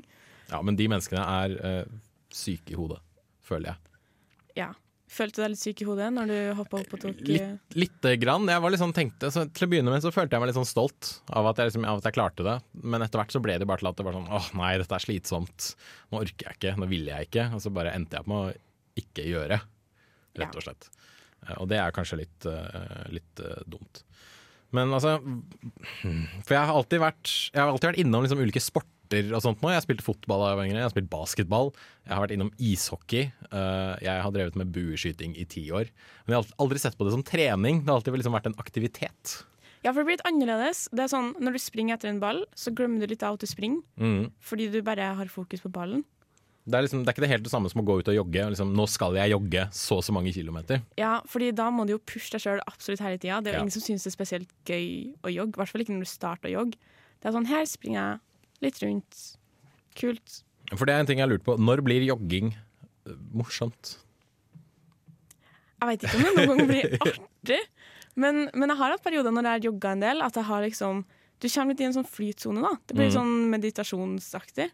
Ja, 0.53 0.61
men 0.63 0.79
de 0.79 0.87
menneskene 0.89 1.25
er 1.43 1.57
øh, 1.59 1.97
syke 2.33 2.73
i 2.73 2.79
hodet, 2.79 3.01
føler 3.45 3.73
jeg. 3.73 3.99
Ja. 4.63 4.71
Følte 5.09 5.39
du 5.39 5.41
deg 5.41 5.53
litt 5.55 5.61
syk 5.61 5.81
i 5.81 5.87
hodet 5.87 6.07
når 6.13 6.29
du 6.29 6.35
hoppa 6.59 6.79
opp 6.83 6.91
og 6.93 7.01
tok 7.01 7.21
eh, 7.23 7.29
Litt, 7.33 7.77
lite 7.81 8.11
grann. 8.21 8.45
Jeg 8.51 8.61
var 8.61 8.73
litt 8.73 8.81
sånn, 8.81 8.93
tenkte, 8.93 9.31
så 9.33 9.47
Til 9.49 9.65
å 9.65 9.69
begynne 9.71 9.93
med 9.93 10.03
så 10.05 10.11
følte 10.13 10.37
jeg 10.37 10.43
meg 10.43 10.51
litt 10.51 10.59
sånn 10.59 10.69
stolt 10.69 11.09
av 11.33 11.49
at, 11.49 11.57
jeg 11.57 11.71
liksom, 11.71 11.87
av 11.89 12.01
at 12.01 12.09
jeg 12.09 12.17
klarte 12.19 12.45
det. 12.45 12.55
Men 12.83 13.05
etter 13.05 13.21
hvert 13.21 13.33
så 13.33 13.41
ble 13.41 13.57
det 13.57 13.67
bare 13.69 13.81
til 13.81 13.89
at 13.89 13.97
det 13.97 14.05
var 14.05 14.17
sånn 14.19 14.29
åh 14.37 14.49
nei, 14.59 14.75
dette 14.81 14.99
er 14.99 15.05
slitsomt. 15.07 15.71
Nå 16.13 16.21
orker 16.21 16.51
jeg 16.51 16.59
ikke, 16.59 16.75
nå 16.77 16.89
vil 16.91 17.09
jeg 17.09 17.29
ikke. 17.31 17.47
Og 17.57 17.63
så 17.65 17.73
bare 17.73 17.95
endte 17.97 18.19
jeg 18.19 18.27
på 18.27 18.33
med 18.35 18.51
å 18.51 19.01
ikke 19.01 19.25
gjøre, 19.25 19.59
rett 20.43 20.59
og 20.61 20.67
slett. 20.67 20.91
Ja. 21.47 21.57
Og 21.57 21.71
det 21.71 21.81
er 21.81 21.95
kanskje 21.95 22.21
litt, 22.21 22.45
eh, 22.51 23.01
litt 23.15 23.41
eh, 23.41 23.65
dumt. 23.65 24.03
Men 24.75 24.93
altså 24.93 25.15
For 26.45 26.53
jeg 26.53 26.61
har 26.61 26.75
alltid 26.75 27.01
vært, 27.01 27.31
jeg 27.49 27.57
har 27.63 27.71
alltid 27.71 27.89
vært 27.89 28.01
innom 28.03 28.25
liksom 28.25 28.41
ulike 28.43 28.61
sporter 28.61 28.98
og 29.11 29.41
sånt 29.41 29.61
nå. 29.61 29.69
Jeg 29.71 29.79
har 29.79 29.85
spilt 29.85 30.03
fotball 30.05 30.43
da 30.43 30.49
jeg 30.51 30.57
var 30.59 30.65
yngre, 30.67 30.79
jeg 30.79 30.87
har 30.87 30.93
spilt 30.93 31.09
basketball. 31.09 31.71
Jeg 32.05 32.13
har 32.15 32.23
vært 32.27 32.35
innom 32.37 32.51
ishockey. 32.59 33.31
eh, 33.51 33.95
Jeg 34.05 34.21
har 34.21 34.31
drevet 34.31 34.55
med 34.55 34.71
bueskyting 34.71 35.35
i 35.37 35.45
ti 35.45 35.69
år. 35.71 35.89
Men 36.27 36.35
jeg 36.35 36.43
har 36.43 36.53
aldri 36.59 36.79
sett 36.79 36.97
på 36.97 37.05
det 37.05 37.11
som 37.13 37.23
trening. 37.23 37.81
Det 37.83 37.89
har 37.89 37.97
alltid 38.01 38.13
liksom 38.13 38.33
vært 38.37 38.45
en 38.47 38.59
aktivitet. 38.61 39.43
Ja, 39.83 39.93
for 39.93 40.03
det 40.03 40.05
blir 40.07 40.17
litt 40.19 40.27
annerledes. 40.27 40.89
Det 40.91 40.99
er 41.05 41.07
sånn, 41.07 41.33
Når 41.39 41.53
du 41.53 41.59
springer 41.59 41.95
etter 41.95 42.09
en 42.09 42.19
ball, 42.19 42.45
så 42.53 42.73
glemmer 42.75 42.99
du 42.99 43.07
litt 43.07 43.23
av 43.23 43.33
at 43.35 43.39
du 43.39 43.47
springer, 43.47 43.81
Mm. 43.97 44.31
fordi 44.41 44.71
du 44.71 44.81
bare 44.81 45.15
har 45.15 45.25
fokus 45.25 45.61
på 45.61 45.71
ballen. 45.71 46.03
Det, 46.67 46.75
er 46.77 46.81
liksom, 46.83 47.03
det 47.03 47.07
er 47.09 47.13
ikke 47.15 47.21
det 47.25 47.29
helt 47.31 47.43
det 47.43 47.51
samme 47.51 47.69
som 47.71 47.81
å 47.81 47.85
gå 47.85 47.97
ut 47.99 48.07
og 48.09 48.13
jogge. 48.13 48.49
Liksom, 48.51 48.75
nå 48.75 48.85
skal 48.87 49.15
jeg 49.15 49.31
jogge 49.31 49.71
så 49.73 49.97
og 49.97 50.03
så 50.03 50.11
mange 50.13 50.31
kilometer. 50.35 50.83
Ja, 50.97 51.21
fordi 51.25 51.55
da 51.55 51.71
må 51.71 51.87
du 51.87 51.93
jo 51.93 51.97
pushe 51.99 52.29
deg 52.29 52.41
sjøl 52.41 52.59
absolutt 52.67 52.99
hele 52.99 53.17
tida. 53.17 53.41
Det 53.41 53.47
er 53.47 53.53
jo 53.53 53.57
Ja. 53.57 53.63
ingen 53.63 53.71
som 53.71 53.81
syns 53.81 54.03
det 54.03 54.13
er 54.13 54.17
spesielt 54.23 54.49
gøy 54.65 55.15
å 55.23 55.33
jogge. 55.33 55.55
I 55.55 55.63
hvert 55.63 55.69
fall 55.69 55.81
ikke 55.81 55.95
når 55.95 55.99
du 55.99 56.05
starter 56.05 56.49
å 56.49 56.53
jogge. 56.59 56.75
Det 57.21 57.25
er 57.25 57.31
sånn, 57.31 57.47
her 57.47 57.63
springer 57.65 57.95
jeg 58.11 58.19
litt 58.61 58.79
rundt. 58.83 59.19
Kult. 59.99 60.41
For 60.75 60.85
det 60.85 60.93
er 60.95 60.99
en 61.03 61.05
ting 61.09 61.19
jeg 61.19 61.25
har 61.27 61.31
lurt 61.33 61.43
på. 61.47 61.55
Når 61.57 61.81
blir 61.85 62.03
jogging 62.05 62.51
eh, 62.53 63.15
morsomt? 63.33 63.95
Jeg 65.79 65.87
veit 65.87 66.03
ikke 66.03 66.17
om 66.19 66.25
det 66.25 66.33
noen 66.35 66.59
gang 66.59 66.67
blir 66.69 66.97
artig, 67.07 67.59
men, 68.19 68.49
men 68.53 68.67
jeg 68.73 68.77
har 68.81 68.91
hatt 68.95 69.03
perioder 69.05 69.31
når 69.31 69.47
jeg 69.47 69.55
har 69.57 69.65
jogga 69.69 69.91
en 69.95 70.03
del, 70.03 70.21
at 70.25 70.35
jeg 70.35 70.47
har 70.49 70.63
liksom 70.65 71.05
Du 71.39 71.47
kommer 71.47 71.71
litt 71.71 71.79
i 71.79 71.85
en 71.87 71.93
sånn 71.95 72.07
flytsone, 72.09 72.59
da. 72.59 72.73
Det 72.83 72.95
blir 72.97 73.07
Mm. 73.07 73.15
sånn 73.15 73.35
meditasjonsaktig. 73.53 74.65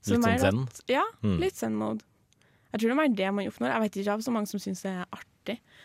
Så 0.00 0.14
Litt 0.16 0.24
sånn 0.24 0.38
zen? 0.40 0.60
Ja, 0.88 1.02
Mm. 1.22 1.34
litt 1.42 1.58
zen-mode. 1.58 2.00
Jeg 2.72 2.80
tror 2.80 2.88
det 2.88 2.94
er 2.94 3.00
mer 3.02 3.08
det 3.18 3.28
man 3.36 3.46
oppnår. 3.50 3.68
Jeg 3.74 3.80
vet 3.84 3.96
ikke 4.00 4.12
av 4.14 4.20
så 4.24 4.32
mange 4.32 4.48
som 4.48 4.58
syns 4.60 4.80
det 4.80 4.92
er 4.94 5.04
artig. 5.12 5.35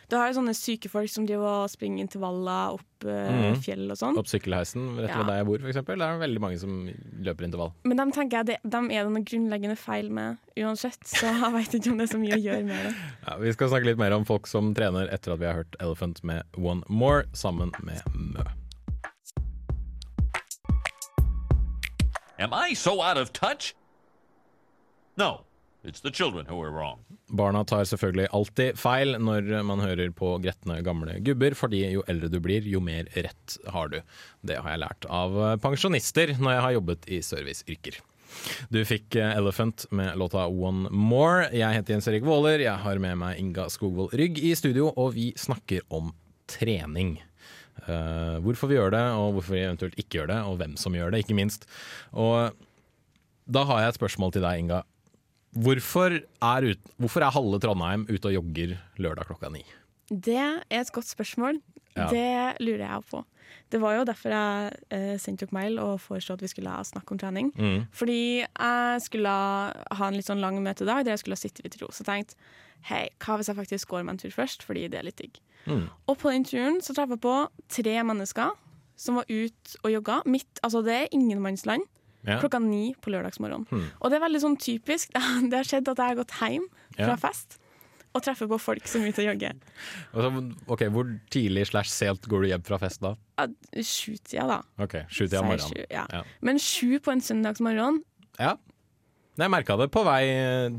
Du 0.09 0.15
har 0.17 0.27
jo 0.31 0.41
sånne 0.41 0.53
syke 0.57 0.89
folk 0.91 1.07
som 1.09 1.25
driver 1.25 1.63
og 1.63 1.69
springer 1.71 2.03
intervaller 2.03 2.73
opp 2.73 2.81
Mhm. 3.01 3.55
fjell 3.63 3.89
og 3.89 3.97
sånn. 3.97 4.17
Opp 4.19 4.27
sykkelheisen 4.27 4.97
rett 4.99 5.09
Ja. 5.09 5.17
ved 5.17 5.27
der 5.27 5.37
jeg 5.37 5.45
bor, 5.45 5.57
eksempel. 5.57 5.97
Det 5.97 6.05
er 6.05 6.19
veldig 6.19 6.39
mange 6.39 6.59
som 6.59 6.89
løper 7.21 7.43
intervall. 7.47 7.71
Men 7.83 7.97
dem 7.97 8.11
tenker 8.11 8.37
jeg 8.37 8.45
det, 8.45 8.57
dem 8.69 8.91
er 8.91 9.03
det 9.03 9.11
noe 9.13 9.23
grunnleggende 9.23 9.77
feil 9.77 10.09
med 10.11 10.37
uansett, 10.57 10.99
så 11.05 11.25
jeg 11.41 11.53
vet 11.53 11.73
ikke 11.81 11.91
om 11.91 11.97
det 11.97 12.09
er 12.11 12.17
så 12.17 12.19
mye 12.21 12.35
å 12.37 12.43
gjøre 12.43 12.65
med 12.65 12.85
det. 12.85 12.95
Ja, 13.27 13.37
vi 13.37 13.51
skal 13.53 13.69
snakke 13.69 13.85
litt 13.85 13.97
mer 13.97 14.11
om 14.13 14.25
folk 14.25 14.45
som 14.47 14.73
trener 14.75 15.09
etter 15.11 15.33
at 15.33 15.39
vi 15.39 15.45
har 15.45 15.53
hørt 15.63 15.75
Elephant 15.79 16.23
med 16.23 16.43
One 16.57 16.83
More 16.89 17.23
sammen 17.33 17.71
med 17.83 18.01
Mø. 18.13 18.43
Am 22.39 22.53
I 22.53 22.73
so 22.73 23.01
out 23.01 23.17
of 23.17 23.31
touch? 23.33 23.75
No, 25.17 25.41
Barna 27.33 27.63
tar 27.65 27.88
selvfølgelig 27.89 28.29
alltid 28.38 28.77
feil 28.77 29.15
når 29.17 29.50
man 29.65 29.81
hører 29.81 30.13
på 30.13 30.35
gretne 30.43 30.77
gamle 30.85 31.17
gubber, 31.25 31.55
fordi 31.57 31.81
jo 31.95 32.05
eldre 32.11 32.29
du 32.29 32.38
blir, 32.43 32.67
jo 32.69 32.83
mer 32.85 33.09
rett 33.15 33.57
har 33.73 33.89
du. 33.89 33.97
Det 34.45 34.59
har 34.61 34.75
jeg 34.75 34.83
lært 34.83 35.09
av 35.09 35.41
pensjonister 35.63 36.35
når 36.38 36.53
jeg 36.53 36.65
har 36.67 36.77
jobbet 36.77 37.09
i 37.09 37.21
serviceyrker. 37.25 38.01
Du 38.71 38.79
fikk 38.88 39.17
eh, 39.19 39.33
Elephant 39.38 39.85
med 39.91 40.17
låta 40.19 40.45
One 40.47 40.89
More. 40.91 41.50
Jeg 41.55 41.75
heter 41.75 41.95
Jens 41.95 42.07
Erik 42.11 42.25
Våler, 42.27 42.61
jeg 42.63 42.77
har 42.83 43.01
med 43.03 43.19
meg 43.19 43.41
Inga 43.41 43.67
Skogvold 43.71 44.15
Rygg 44.17 44.39
i 44.41 44.53
studio, 44.57 44.91
og 44.95 45.15
vi 45.17 45.31
snakker 45.39 45.85
om 45.93 46.13
trening. 46.51 47.17
Uh, 47.88 48.38
hvorfor 48.43 48.69
vi 48.69 48.75
gjør 48.77 48.91
det, 48.93 49.05
og 49.17 49.38
hvorfor 49.38 49.55
vi 49.55 49.63
eventuelt 49.63 49.95
ikke 49.97 50.19
gjør 50.19 50.31
det, 50.33 50.39
og 50.47 50.59
hvem 50.59 50.75
som 50.79 50.95
gjør 50.95 51.13
det, 51.13 51.23
ikke 51.23 51.38
minst. 51.38 51.65
Og 52.11 52.53
da 53.51 53.63
har 53.67 53.81
jeg 53.81 53.93
et 53.93 54.00
spørsmål 54.00 54.35
til 54.35 54.45
deg, 54.45 54.63
Inga. 54.63 54.81
Hvorfor 55.51 56.15
er, 56.15 56.70
ut, 56.72 56.91
hvorfor 57.01 57.25
er 57.25 57.36
halve 57.36 57.60
Trondheim 57.60 58.05
ute 58.08 58.29
og 58.29 58.38
jogger 58.38 58.77
lørdag 59.01 59.27
klokka 59.27 59.51
ni? 59.51 59.65
Det 60.08 60.39
er 60.39 60.63
et 60.70 60.91
godt 60.96 61.10
spørsmål. 61.10 61.60
Ja. 61.98 62.08
Det 62.08 62.63
lurer 62.63 62.86
jeg 62.86 63.03
på. 63.10 63.25
Det 63.72 63.79
var 63.84 63.98
jo 63.98 64.05
derfor 64.08 64.31
jeg 64.31 64.79
eh, 64.96 65.15
sendte 65.20 65.48
dere 65.48 65.55
mail 65.55 65.79
og 65.84 66.00
foreslo 66.00 66.38
at 66.38 66.43
vi 66.43 66.50
skulle 66.51 66.72
snakke 66.88 67.15
om 67.15 67.20
trening. 67.20 67.51
Mm. 67.55 67.86
Fordi 67.91 68.43
jeg 68.43 69.03
skulle 69.03 69.31
ha 69.31 70.08
en 70.08 70.15
litt 70.17 70.27
sånn 70.27 70.43
lang 70.43 70.60
møtedag 70.63 71.03
der 71.03 71.15
jeg 71.15 71.24
skulle 71.25 71.39
sitte 71.39 71.63
litt 71.65 71.75
i 71.75 71.84
ro. 71.84 71.91
Så 71.91 72.05
jeg 72.05 72.10
tenkte 72.10 72.39
hei, 72.88 73.05
hva 73.22 73.38
hvis 73.38 73.51
jeg 73.51 73.60
faktisk 73.60 73.91
går 73.91 74.05
meg 74.08 74.15
en 74.15 74.24
tur 74.24 74.36
først, 74.36 74.63
fordi 74.67 74.88
det 74.91 75.01
er 75.01 75.08
litt 75.08 75.20
digg. 75.20 75.39
Mm. 75.67 75.88
Og 76.10 76.17
på 76.20 76.31
den 76.31 76.48
turen 76.48 76.79
så 76.84 76.96
traff 76.98 77.12
jeg 77.13 77.24
på 77.24 77.36
tre 77.72 77.96
mennesker 78.08 78.55
som 79.01 79.17
var 79.20 79.29
ute 79.29 79.81
og 79.81 79.91
jogga. 79.91 80.22
Midt, 80.29 80.62
altså 80.63 80.84
det 80.86 80.96
er 80.96 81.13
ingenmannsland. 81.15 81.86
Ja. 82.27 82.37
Klokka 82.41 82.59
ni 82.61 82.93
på 83.01 83.09
lørdagsmorgen. 83.13 83.65
Hmm. 83.69 83.87
Og 84.01 84.11
det 84.11 84.17
er 84.19 84.25
veldig 84.27 84.41
sånn 84.43 84.57
typisk. 84.61 85.09
Det 85.49 85.55
har 85.57 85.63
skjedd 85.67 85.87
at 85.89 85.97
jeg 85.97 86.11
har 86.13 86.19
gått 86.21 86.35
hjem 86.41 86.67
fra 86.95 87.13
Ja. 87.15 87.17
fest 87.17 87.57
og 88.13 88.21
treffer 88.25 88.47
på 88.51 88.57
folk 88.59 88.87
som 88.91 89.01
er 89.05 89.13
ute 89.13 89.23
og 89.23 89.29
jogger. 89.31 89.53
Ok, 90.75 90.81
Hvor 90.91 91.07
tidlig 91.31 91.67
slash 91.69 91.89
sent 91.89 92.27
går 92.27 92.43
du 92.43 92.47
hjem 92.51 92.63
fra 92.67 92.77
fest 92.81 93.01
da? 93.01 93.13
Ja, 93.39 93.47
Sjutida, 93.81 94.47
da. 94.49 94.57
Ok, 94.83 94.97
Sju-tida 95.09 95.41
morgenen. 95.45 95.71
sju, 95.71 95.85
ja. 95.89 96.03
Ja. 96.11 96.23
Men 96.41 96.59
sju 96.59 96.99
på 96.99 97.11
en 97.13 97.21
søndagsmorgen 97.23 98.01
Ja. 98.39 98.57
Jeg 99.41 99.51
merka 99.53 99.75
det 99.79 99.88
på 99.93 100.03
vei 100.05 100.21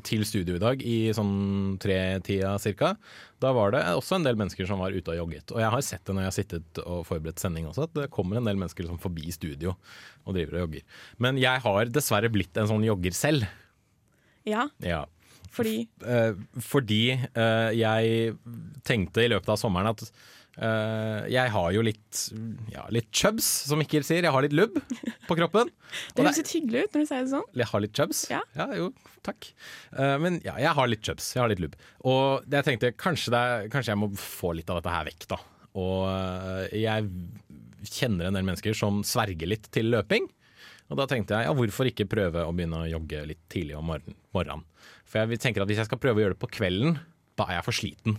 til 0.07 0.23
studio 0.28 0.54
i 0.59 0.62
dag, 0.62 0.83
i 0.87 0.97
sånn 1.16 1.76
tre-tida 1.83 2.52
cirka. 2.62 2.92
Da 3.42 3.50
var 3.57 3.73
det 3.75 3.81
også 3.97 4.19
en 4.21 4.26
del 4.26 4.37
mennesker 4.38 4.69
som 4.69 4.78
var 4.83 4.95
ute 4.95 5.11
og 5.14 5.19
jogget. 5.19 5.50
Og 5.54 5.59
jeg 5.64 5.71
har 5.75 5.83
sett 5.87 6.04
det 6.07 6.14
når 6.14 6.23
jeg 6.26 6.31
har 6.31 6.37
sittet 6.37 6.83
og 6.85 7.00
forberedt 7.09 7.42
sending 7.42 7.66
også, 7.71 7.88
at 7.88 7.97
det 7.99 8.11
kommer 8.14 8.38
en 8.38 8.47
del 8.47 8.61
mennesker 8.61 8.87
som 8.87 9.00
forbi 9.02 9.33
studio 9.35 9.75
og 10.23 10.37
driver 10.37 10.61
og 10.61 10.64
jogger. 10.66 10.85
Men 11.23 11.40
jeg 11.42 11.64
har 11.64 11.90
dessverre 11.90 12.31
blitt 12.33 12.57
en 12.62 12.71
sånn 12.71 12.87
jogger 12.87 13.16
selv. 13.19 13.49
Ja, 14.47 14.69
Ja. 14.83 15.04
fordi 15.52 15.88
Eh, 16.07 16.33
fordi 16.59 17.02
eh, 17.12 17.71
jeg 17.76 18.37
tenkte 18.87 19.23
i 19.25 19.28
løpet 19.31 19.49
av 19.52 19.59
sommeren 19.61 19.90
at 19.92 20.02
eh, 20.56 21.21
jeg 21.32 21.52
har 21.54 21.68
jo 21.75 21.85
litt, 21.85 22.23
ja, 22.73 22.85
litt 22.92 23.09
chubs, 23.14 23.47
som 23.68 23.80
Mikkel 23.80 24.04
sier. 24.06 24.25
Jeg 24.25 24.35
har 24.35 24.44
litt 24.44 24.56
lubb 24.56 24.76
på 25.28 25.37
kroppen. 25.38 25.71
Det 26.16 26.25
høres 26.25 26.42
litt 26.42 26.52
hyggelig 26.56 26.85
ut 26.85 26.97
når 26.97 27.04
du 27.04 27.11
sier 27.11 27.25
det 27.25 27.32
sånn. 27.32 27.49
jeg 27.62 27.71
har 27.73 27.85
litt 27.85 28.02
chubs? 28.02 28.25
Ja. 28.32 28.42
jo, 28.76 28.90
takk. 29.26 29.49
Uh, 29.94 30.16
men 30.23 30.40
ja, 30.47 30.56
jeg 30.61 30.76
har 30.78 30.90
litt 30.90 31.04
chubs. 31.06 31.32
Jeg 31.37 31.44
har 31.44 31.52
litt 31.52 31.62
lubb. 31.62 31.78
Og 32.09 32.44
jeg 32.52 32.68
tenkte 32.68 32.92
kanskje, 32.97 33.32
er, 33.37 33.71
kanskje 33.73 33.94
jeg 33.94 34.02
må 34.02 34.11
få 34.18 34.54
litt 34.59 34.71
av 34.73 34.80
dette 34.80 34.94
her 34.94 35.09
vekk, 35.11 35.28
da. 35.32 35.40
Og 35.80 36.06
uh, 36.09 36.68
jeg 36.76 37.09
kjenner 37.88 38.28
en 38.28 38.37
del 38.38 38.47
mennesker 38.47 38.76
som 38.76 39.00
sverger 39.06 39.50
litt 39.50 39.71
til 39.75 39.90
løping. 39.92 40.28
Og 40.92 40.99
da 41.00 41.06
tenkte 41.09 41.38
jeg 41.38 41.49
ja, 41.49 41.54
hvorfor 41.56 41.88
ikke 41.88 42.09
prøve 42.11 42.44
å 42.44 42.52
begynne 42.52 42.85
å 42.85 42.90
jogge 42.90 43.23
litt 43.30 43.40
tidlig 43.52 43.78
om 43.78 43.88
morgenen. 43.88 44.66
For 45.09 45.25
jeg 45.25 45.40
tenker 45.40 45.64
at 45.64 45.71
hvis 45.71 45.80
jeg 45.80 45.88
skal 45.88 46.00
prøve 46.00 46.21
å 46.21 46.25
gjøre 46.26 46.37
det 46.37 46.42
på 46.42 46.50
kvelden, 46.52 46.99
da 47.40 47.49
er 47.49 47.59
jeg 47.59 47.66
for 47.68 47.78
sliten. 47.78 48.18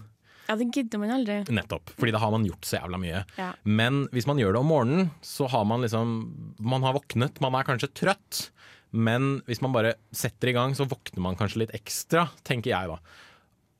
Ja, 0.49 0.57
det 0.59 0.69
gidder 0.75 0.99
man 0.99 1.13
aldri. 1.15 1.39
Nettopp. 1.55 1.93
Fordi 1.99 2.13
da 2.15 2.19
har 2.23 2.33
man 2.33 2.45
gjort 2.47 2.67
så 2.67 2.79
jævla 2.81 2.99
mye. 2.99 3.23
Ja. 3.39 3.51
Men 3.63 4.03
hvis 4.15 4.27
man 4.29 4.41
gjør 4.41 4.57
det 4.57 4.63
om 4.63 4.71
morgenen, 4.73 5.11
så 5.23 5.47
har 5.51 5.63
man 5.69 5.85
liksom 5.85 6.15
Man 6.59 6.83
har 6.83 6.97
våknet, 6.97 7.39
man 7.43 7.55
er 7.55 7.67
kanskje 7.67 7.91
trøtt. 7.95 8.47
Men 8.93 9.41
hvis 9.47 9.61
man 9.63 9.73
bare 9.73 9.95
setter 10.13 10.51
i 10.51 10.55
gang, 10.55 10.75
så 10.77 10.85
våkner 10.85 11.23
man 11.25 11.37
kanskje 11.39 11.63
litt 11.63 11.73
ekstra, 11.73 12.27
tenker 12.45 12.73
jeg 12.75 12.91
da. 12.91 12.99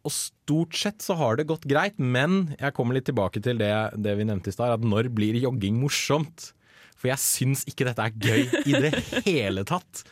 Og 0.03 0.12
stort 0.12 0.75
sett 0.75 1.03
så 1.05 1.15
har 1.20 1.38
det 1.38 1.46
gått 1.48 1.67
greit, 1.70 2.00
men 2.01 2.55
jeg 2.58 2.74
kommer 2.75 2.98
litt 2.98 3.05
tilbake 3.08 3.39
til 3.43 3.62
det, 3.62 3.72
det 3.96 4.17
vi 4.20 4.25
nevnte 4.27 4.51
i 4.51 4.55
stad, 4.55 4.74
at 4.74 4.84
når 4.84 5.12
blir 5.15 5.38
jogging 5.39 5.77
morsomt? 5.79 6.50
For 6.98 7.12
jeg 7.12 7.22
syns 7.22 7.63
ikke 7.70 7.86
dette 7.88 8.03
er 8.03 8.17
gøy 8.17 8.50
i 8.65 8.82
det 8.84 8.91
hele 9.29 9.63
tatt. 9.67 10.03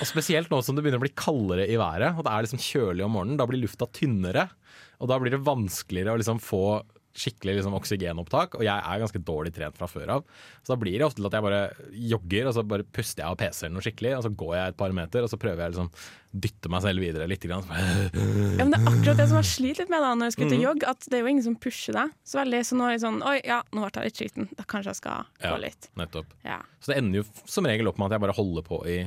Og 0.00 0.06
Spesielt 0.08 0.50
nå 0.52 0.60
som 0.64 0.76
det 0.78 0.84
begynner 0.84 1.00
å 1.02 1.06
bli 1.06 1.12
kaldere 1.18 1.66
i 1.68 1.76
været, 1.80 2.14
og 2.16 2.24
det 2.26 2.32
er 2.32 2.46
liksom 2.46 2.62
kjølig 2.62 3.04
om 3.06 3.12
morgenen. 3.18 3.40
Da 3.40 3.48
blir 3.50 3.62
lufta 3.64 3.88
tynnere, 3.96 4.48
og 5.00 5.10
da 5.10 5.18
blir 5.20 5.34
det 5.34 5.44
vanskeligere 5.46 6.14
å 6.16 6.20
liksom 6.22 6.40
få 6.44 6.64
skikkelig 7.20 7.56
liksom 7.58 7.74
oksygenopptak. 7.74 8.52
Og 8.54 8.62
jeg 8.62 8.70
er 8.86 9.00
ganske 9.02 9.18
dårlig 9.26 9.50
trent 9.56 9.74
fra 9.76 9.88
før 9.90 10.12
av, 10.14 10.20
så 10.62 10.72
da 10.72 10.76
blir 10.78 10.94
det 10.94 11.02
ofte 11.08 11.18
til 11.18 11.26
at 11.26 11.34
jeg 11.34 11.42
bare 11.42 11.62
jogger, 12.12 12.46
og 12.46 12.54
så 12.54 12.62
bare 12.70 12.86
puster 12.86 13.24
jeg 13.24 13.32
av 13.34 13.38
PC-en 13.40 13.74
noe 13.74 13.82
skikkelig, 13.82 14.12
og 14.14 14.22
så 14.28 14.30
går 14.44 14.52
jeg 14.54 14.72
et 14.72 14.78
par 14.78 14.94
meter, 14.94 15.26
og 15.26 15.32
så 15.32 15.38
prøver 15.42 15.64
jeg 15.64 15.74
liksom 15.74 15.90
dytte 16.46 16.70
meg 16.70 16.84
selv 16.86 17.02
videre 17.02 17.26
litt. 17.26 17.42
Grann. 17.50 17.66
Ja, 18.60 18.62
men 18.62 18.70
det 18.76 18.78
er 18.78 18.88
akkurat 18.92 19.18
det 19.18 19.26
som 19.30 19.40
jeg 19.40 19.48
sliter 19.50 19.82
litt 19.82 19.90
med 19.92 20.02
da 20.06 20.10
når 20.14 20.28
jeg 20.30 20.36
skal 20.36 20.46
ut 20.46 20.54
og 20.60 20.64
jogge, 20.68 20.90
at 20.94 21.06
det 21.10 21.16
er 21.18 21.22
jo 21.24 21.30
ingen 21.34 21.44
som 21.50 21.56
pusher 21.66 21.96
deg 21.96 22.14
så 22.30 22.38
veldig. 22.44 22.60
Så 22.70 22.76
nå 22.78 22.86
er 22.86 22.94
jeg 22.94 23.02
sånn 23.02 23.22
Oi, 23.26 23.36
ja, 23.48 23.58
nå 23.74 23.82
ble 23.82 23.90
jeg 24.04 24.10
litt 24.12 24.20
sliten. 24.22 24.48
Da 24.58 24.66
kanskje 24.70 24.92
jeg 24.94 25.00
skal 25.00 25.24
gå 25.42 25.50
Ja. 25.50 25.60
litt. 25.66 25.88
Nettopp. 25.98 26.34
Ja. 26.46 26.58
Så 26.78 26.92
det 26.92 26.98
ender 27.02 27.22
jo 27.22 27.26
som 27.50 27.66
regel 27.66 27.88
opp 27.90 27.98
med 27.98 28.06
at 28.10 28.18
jeg 28.20 28.24
bare 28.28 28.36
holder 28.38 28.66
på 28.70 28.80
i 28.86 28.98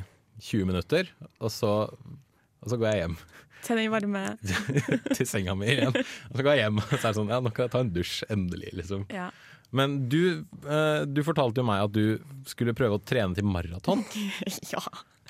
20 0.42 0.70
minutter, 0.70 1.10
og 1.40 1.52
så, 1.54 1.72
og 1.94 2.72
så 2.72 2.80
går 2.80 2.90
jeg 2.90 3.02
hjem 3.04 3.18
Til 3.64 3.80
den 3.80 3.92
varme 3.94 4.24
til 5.16 5.28
senga 5.30 5.56
mi 5.56 5.70
igjen. 5.72 5.96
Og 5.96 6.36
så 6.36 6.44
går 6.44 6.58
jeg 6.58 6.66
hjem, 6.66 6.82
og 6.84 6.94
så 6.94 7.00
er 7.00 7.08
det 7.08 7.18
sånn 7.20 7.32
Ja, 7.32 7.40
nå 7.44 7.54
kan 7.54 7.68
jeg 7.68 7.76
ta 7.76 7.84
en 7.86 7.94
dusj, 7.96 8.18
endelig, 8.34 8.74
liksom. 8.82 9.08
Ja. 9.14 9.30
Men 9.74 10.04
du, 10.10 10.44
eh, 10.68 11.02
du 11.10 11.24
fortalte 11.26 11.64
jo 11.64 11.66
meg 11.66 11.88
at 11.88 11.96
du 11.96 12.20
skulle 12.50 12.76
prøve 12.78 13.00
å 13.00 13.02
trene 13.02 13.34
til 13.38 13.48
maraton. 13.48 14.04
ja. 14.74 14.84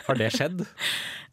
Har 0.03 0.17
det 0.19 0.33
skjedd? 0.35 0.65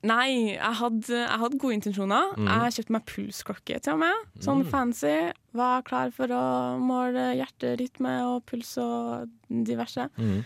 Nei, 0.07 0.55
jeg 0.55 0.77
hadde, 0.79 1.17
jeg 1.17 1.41
hadde 1.43 1.59
gode 1.61 1.77
intensjoner. 1.79 2.37
Mm. 2.39 2.47
Jeg 2.53 2.77
kjøpte 2.77 2.95
meg 2.95 3.09
pulsklokke 3.09 3.81
til 3.83 3.97
og 3.97 4.03
med. 4.05 4.29
Sånn 4.45 4.63
fancy. 4.71 5.17
Var 5.59 5.85
klar 5.89 6.13
for 6.15 6.31
å 6.33 6.45
måle 6.81 7.33
hjerterytme 7.41 8.15
og 8.29 8.45
puls 8.49 8.77
og 8.81 9.33
diverse. 9.51 10.07
Mm. 10.21 10.41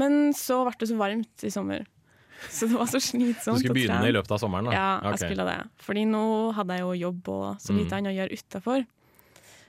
Men 0.00 0.18
så 0.36 0.62
ble 0.64 0.76
det 0.80 0.90
så 0.90 0.98
varmt 0.98 1.44
i 1.44 1.52
sommer. 1.52 1.84
Så 2.54 2.68
det 2.70 2.78
var 2.78 2.86
så 2.86 3.00
Du 3.00 3.06
slitsomt 3.06 3.58
skulle 3.58 3.74
å 3.74 3.78
begynne 3.78 4.08
i 4.08 4.14
løpet 4.14 4.30
av 4.36 4.38
sommeren? 4.42 4.68
da? 4.70 4.76
Ja, 4.76 4.90
okay. 5.00 5.16
jeg 5.16 5.32
skulle 5.32 5.48
det. 5.48 5.58
Fordi 5.82 6.04
nå 6.06 6.22
hadde 6.54 6.78
jeg 6.78 6.86
jo 6.86 6.92
jobb 7.06 7.28
og 7.34 7.46
så 7.58 7.74
lite 7.74 7.90
Mm. 7.90 7.98
annet 7.98 8.12
å 8.12 8.18
gjøre 8.18 8.38
utafor. 8.38 8.86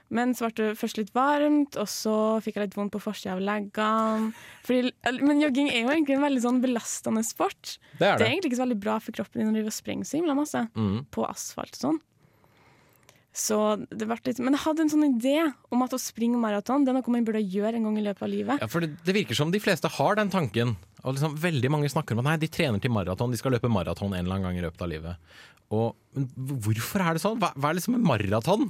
Men 0.09 0.33
så 0.33 0.49
ble 0.49 0.71
det 0.71 0.77
først 0.79 0.97
litt 0.97 1.11
varmt, 1.13 1.77
og 1.77 1.85
så 1.85 2.41
fikk 2.41 2.57
jeg 2.57 2.67
litt 2.67 2.77
vondt 2.77 2.93
på 2.95 3.01
forsida 3.01 3.35
av 3.35 3.43
leggene. 3.45 4.31
Fordi, 4.65 4.89
men 5.21 5.41
jogging 5.41 5.69
er 5.69 5.83
jo 5.83 5.93
egentlig 5.93 6.17
en 6.17 6.25
veldig 6.25 6.41
sånn 6.41 6.61
belastende 6.63 7.21
sport. 7.23 7.77
Det 7.99 8.07
er 8.07 8.17
Det 8.17 8.25
er 8.25 8.31
egentlig 8.33 8.49
ikke 8.49 8.61
så 8.61 8.65
veldig 8.65 8.79
bra 8.81 8.97
for 8.99 9.11
kroppen 9.13 9.37
din 9.37 9.49
når 9.49 9.53
du 9.53 9.59
driver 9.59 9.73
og 9.73 9.77
sprenger 9.77 10.09
så 10.09 10.17
himla 10.17 10.37
masse 10.37 10.63
mm. 10.73 10.97
på 11.13 11.25
asfalt 11.29 11.77
og 11.77 11.83
sånn. 11.85 11.99
Så 13.39 13.57
det 13.93 14.07
ble 14.09 14.17
litt 14.25 14.39
Men 14.41 14.55
jeg 14.57 14.63
hadde 14.65 14.81
en 14.83 14.89
sånn 14.89 15.05
idé 15.05 15.35
om 15.69 15.83
at 15.85 15.93
å 15.93 15.99
springe 16.01 16.39
maraton 16.41 16.83
Det 16.83 16.89
er 16.89 16.97
noe 16.97 17.13
man 17.13 17.27
burde 17.27 17.43
gjøre 17.45 17.77
en 17.77 17.85
gang 17.85 17.99
i 18.01 18.05
løpet 18.07 18.25
av 18.25 18.31
livet. 18.31 18.63
Ja, 18.63 18.67
for 18.67 18.81
det, 18.83 18.95
det 19.05 19.13
virker 19.15 19.37
som 19.37 19.53
de 19.53 19.61
fleste 19.61 19.91
har 19.99 20.17
den 20.17 20.33
tanken. 20.33 20.73
Og 21.03 21.15
liksom, 21.15 21.35
veldig 21.39 21.69
mange 21.71 21.89
snakker 21.89 22.13
om 22.17 22.19
at 22.19 22.29
nei, 22.31 22.37
de 22.37 22.47
trener 22.51 22.79
til 22.83 22.91
maraton, 22.91 23.31
de 23.31 23.37
skal 23.39 23.51
løpe 23.55 23.69
maraton 23.71 24.13
en 24.13 24.19
eller 24.25 24.35
annen 24.35 24.49
gang 24.49 24.57
i 24.59 24.65
løpet 24.65 24.81
av 24.81 24.89
livet. 24.89 25.17
Og 25.71 25.95
men 26.15 26.25
hvorfor 26.65 26.99
er 27.05 27.13
det 27.13 27.21
sånn? 27.23 27.37
Hva, 27.39 27.53
hva 27.55 27.69
er 27.69 27.77
liksom 27.79 27.95
en 27.95 28.03
maraton? 28.03 28.69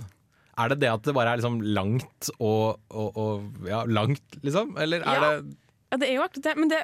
Er 0.59 0.69
det 0.73 0.79
det 0.81 0.89
at 0.91 1.01
det 1.07 1.13
bare 1.15 1.31
er 1.33 1.37
liksom 1.39 1.61
langt 1.63 2.29
og, 2.39 2.79
og, 2.91 3.15
og 3.17 3.65
ja, 3.69 3.85
langt, 3.87 4.39
liksom? 4.43 4.75
Eller 4.77 5.01
er 5.01 5.15
Ja. 5.15 5.31
det 5.41 5.55
Ja, 5.91 5.97
det 5.97 6.05
er 6.09 6.13
jo 6.19 6.21
akkurat 6.21 6.43
det. 6.43 6.51
Men 6.59 6.69
det, 6.69 6.79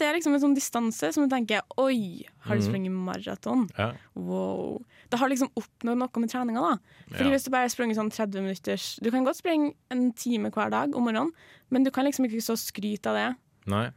det 0.00 0.02
er 0.02 0.14
liksom 0.16 0.34
en 0.34 0.40
sånn 0.42 0.54
distanse 0.56 1.12
som 1.14 1.28
du 1.28 1.30
tenker 1.30 1.60
Oi, 1.78 2.24
har 2.42 2.56
du 2.56 2.62
Mhm. 2.62 2.66
sprunget 2.66 2.90
maraton? 2.92 3.68
ja. 3.78 3.92
Wow. 4.16 4.82
Det 5.10 5.18
har 5.20 5.28
liksom 5.30 5.52
oppnådd 5.54 5.96
noe 5.96 6.20
med 6.20 6.30
treninga, 6.32 6.60
da. 6.60 6.78
Fordi 7.14 7.28
Ja. 7.28 7.30
hvis 7.36 7.44
du 7.44 7.50
bare 7.50 7.68
springer 7.70 7.94
sånn 7.94 8.10
30 8.10 8.42
minutters 8.42 8.98
Du 9.00 9.10
kan 9.12 9.24
godt 9.24 9.36
springe 9.36 9.74
en 9.92 10.12
time 10.12 10.50
hver 10.50 10.70
dag 10.70 10.96
om 10.96 11.04
morgenen, 11.04 11.30
men 11.70 11.84
du 11.84 11.90
kan 11.92 12.04
liksom 12.04 12.24
ikke 12.26 12.42
så 12.42 12.56
skryte 12.58 13.06
av 13.06 13.14
det 13.14 13.36
Nei. 13.66 13.90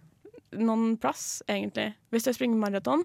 Noen 0.58 0.98
plass, 1.00 1.41
egentlig. 1.48 1.93
Hvis 2.12 2.24
du 2.27 2.31
springer 2.34 2.58
maraton, 2.60 3.03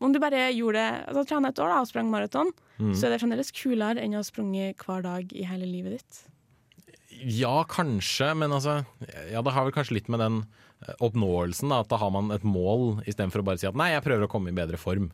Om 0.00 0.12
du 0.14 0.20
bare 0.22 0.52
gjorde 0.54 0.74
det, 0.78 1.06
altså 1.10 1.24
trena 1.26 1.48
et 1.48 1.58
år 1.58 1.72
da, 1.72 1.80
og 1.80 1.88
sprang 1.88 2.06
maraton, 2.08 2.52
Mm. 2.78 2.92
så 2.94 3.06
er 3.06 3.10
det 3.10 3.20
fremdeles 3.20 3.50
kulere 3.50 3.98
enn 3.98 4.12
å 4.14 4.20
ha 4.20 4.22
sprunget 4.22 4.76
hver 4.86 5.02
dag 5.02 5.32
i 5.34 5.42
hele 5.42 5.66
livet 5.66 5.90
ditt. 5.98 6.20
Ja, 7.10 7.64
kanskje, 7.64 8.28
men 8.38 8.50
altså 8.54 8.84
Ja, 9.32 9.42
det 9.42 9.52
har 9.52 9.64
vel 9.66 9.72
kanskje 9.74 9.94
litt 9.98 10.08
med 10.08 10.20
den 10.20 10.36
eh, 10.86 10.94
oppnåelsen, 11.02 11.68
da, 11.68 11.80
at 11.80 11.88
da 11.90 11.96
har 11.98 12.12
man 12.14 12.30
et 12.30 12.44
mål 12.46 13.02
istedenfor 13.10 13.42
å 13.42 13.44
bare 13.48 13.58
si 13.58 13.66
at 13.66 13.74
nei, 13.74 13.90
jeg 13.90 14.04
prøver 14.04 14.28
å 14.28 14.30
komme 14.30 14.52
i 14.52 14.54
bedre 14.54 14.78
form. 14.78 15.10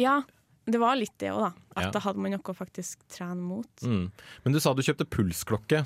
Ja, 0.00 0.22
det 0.64 0.80
var 0.80 0.96
litt 0.96 1.12
det 1.20 1.28
òg, 1.34 1.40
da. 1.42 1.52
At 1.76 1.84
Ja. 1.84 1.90
da 1.90 2.00
hadde 2.00 2.16
man 2.18 2.30
noe 2.32 2.40
å 2.40 2.56
faktisk 2.56 3.04
trene 3.12 3.36
mot. 3.42 3.68
Mm. 3.82 4.10
Men 4.46 4.52
du 4.54 4.60
sa 4.60 4.72
du 4.72 4.80
kjøpte 4.80 5.04
pulsklokke. 5.04 5.84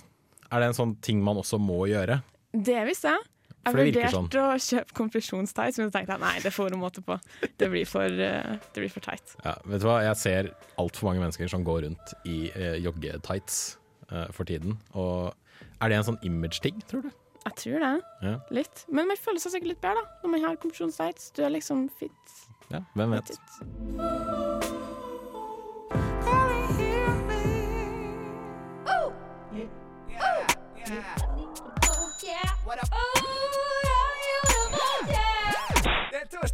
Er 0.52 0.60
det 0.60 0.68
en 0.70 0.78
sånn 0.78 1.00
ting 1.02 1.20
man 1.24 1.34
også 1.42 1.58
må 1.58 1.88
gjøre? 1.90 2.22
Det 2.54 2.86
visste 2.86 3.10
jeg. 3.10 3.26
Jeg 3.66 3.74
For 3.74 3.80
det 3.82 3.86
virker 3.88 4.12
vurderte 4.14 4.42
å 4.46 4.58
kjøpe 4.62 4.94
konfesjonstights, 4.94 5.78
men 5.80 5.88
så 5.88 5.94
tenkte 5.96 6.14
jeg 6.14 6.22
nei, 6.22 6.34
det 6.44 6.52
får 6.54 6.70
du 6.70 6.76
måte 6.78 7.02
på. 7.02 7.16
Det 7.58 7.66
blir 7.72 7.88
for, 7.90 8.06
eh, 8.06 8.52
det 8.62 8.78
blir 8.78 8.92
for 8.92 9.02
tight. 9.02 9.34
Ja, 9.42 9.56
vet 9.66 9.82
du 9.82 9.88
hva, 9.88 9.96
jeg 10.06 10.20
ser 10.20 10.50
altfor 10.78 11.08
mange 11.10 11.24
mennesker 11.24 11.50
som 11.50 11.66
går 11.66 11.82
rundt 11.88 12.14
i 12.30 12.36
eh, 12.54 12.76
joggetights 12.84 13.58
eh, 14.12 14.28
for 14.30 14.46
tiden. 14.46 14.78
Og 14.94 15.34
er 15.82 15.90
det 15.90 15.98
en 15.98 16.06
sånn 16.12 16.20
image-ting, 16.22 16.78
tror 16.86 17.08
du? 17.08 17.10
Jeg 17.46 17.58
tror 17.58 17.82
det. 17.82 17.92
Ja. 18.22 18.36
Litt. 18.54 18.86
Men 18.86 19.10
man 19.10 19.18
føler 19.18 19.42
seg 19.42 19.56
sikkert 19.56 19.74
litt 19.74 19.82
bedre 19.82 20.02
da, 20.02 20.22
når 20.22 20.34
man 20.36 20.46
har 20.46 20.62
konfesjonstights. 20.62 21.32
Du 21.34 21.42
er 21.42 21.50
liksom 21.58 21.88
fit. 21.98 22.38
Ja, 22.70 22.84
hvem 22.94 23.18
vet. 23.18 23.34
fit. 23.34 24.66
Det 32.26 32.32
er 32.32 33.15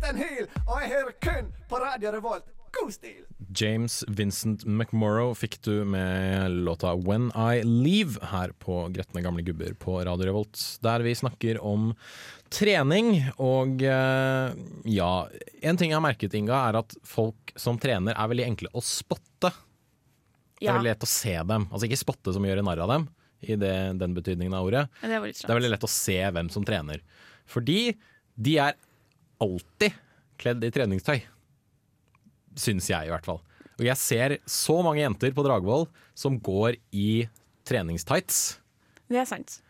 Torstein 0.03 0.19
Hill, 0.19 0.49
og 0.67 0.81
jeg 0.83 0.89
hører 0.91 1.13
kun 1.23 1.51
på 1.71 1.79
Radio 1.79 2.11
Revolt. 2.11 2.49
God 2.75 2.91
stil! 2.91 3.21
James 3.55 4.01
Vincent 4.11 4.65
McMorrow 4.67 5.31
fikk 5.39 5.61
du 5.63 5.85
med 5.87 6.51
låta 6.67 6.91
'When 6.97 7.29
I 7.37 7.63
Leave' 7.63 8.19
her 8.33 8.51
på 8.59 8.89
Gretne 8.91 9.23
gamle 9.23 9.45
gubber 9.47 9.77
på 9.79 10.01
Radio 10.03 10.27
Revolt, 10.27 10.59
der 10.83 11.07
vi 11.07 11.15
snakker 11.15 11.63
om 11.63 11.95
trening. 12.51 13.31
Og 13.39 13.83
eh, 13.83 14.59
ja, 14.91 15.29
en 15.63 15.77
ting 15.77 15.93
jeg 15.93 16.01
har 16.01 16.03
merket, 16.09 16.35
Inga, 16.35 16.59
er 16.73 16.83
at 16.83 16.97
folk 17.07 17.55
som 17.55 17.79
trener 17.79 18.19
er 18.19 18.35
veldig 18.35 18.49
enkle 18.51 18.75
å 18.75 18.83
spotte. 18.83 19.53
Det 20.59 20.67
er 20.67 20.81
veldig 20.81 20.97
lett 20.97 21.07
å 21.07 21.15
se 21.15 21.37
dem. 21.47 21.69
Altså 21.71 21.87
ikke 21.87 22.03
spotte 22.03 22.35
som 22.35 22.43
gjør 22.43 22.65
narr 22.67 22.83
av 22.83 22.97
dem, 22.97 23.11
i 23.43 23.55
det, 23.55 23.77
den 24.03 24.19
betydningen 24.19 24.55
av 24.55 24.67
ordet. 24.67 24.89
det 25.03 25.15
er, 25.15 25.21
Det 25.31 25.47
er 25.51 25.61
veldig 25.61 25.77
lett 25.77 25.87
å 25.87 25.99
se 26.01 26.19
hvem 26.19 26.51
som 26.51 26.67
trener. 26.67 27.05
Fordi 27.47 27.93
de 28.35 28.59
er 28.59 28.75
alltid 29.43 29.99
kledd 30.43 30.65
i 30.67 30.73
treningstøy. 30.75 31.19
Syns 32.59 32.89
jeg, 32.91 33.09
i 33.09 33.13
hvert 33.13 33.27
fall. 33.29 33.41
Og 33.79 33.85
jeg 33.87 33.99
ser 33.99 34.37
så 34.51 34.79
mange 34.85 35.03
jenter 35.03 35.33
på 35.35 35.45
Dragvoll 35.47 35.87
som 36.19 36.39
går 36.45 36.77
i 36.95 37.27
treningstights. 37.69 38.43
Det 39.09 39.21
er 39.23 39.29
sant. 39.29 39.61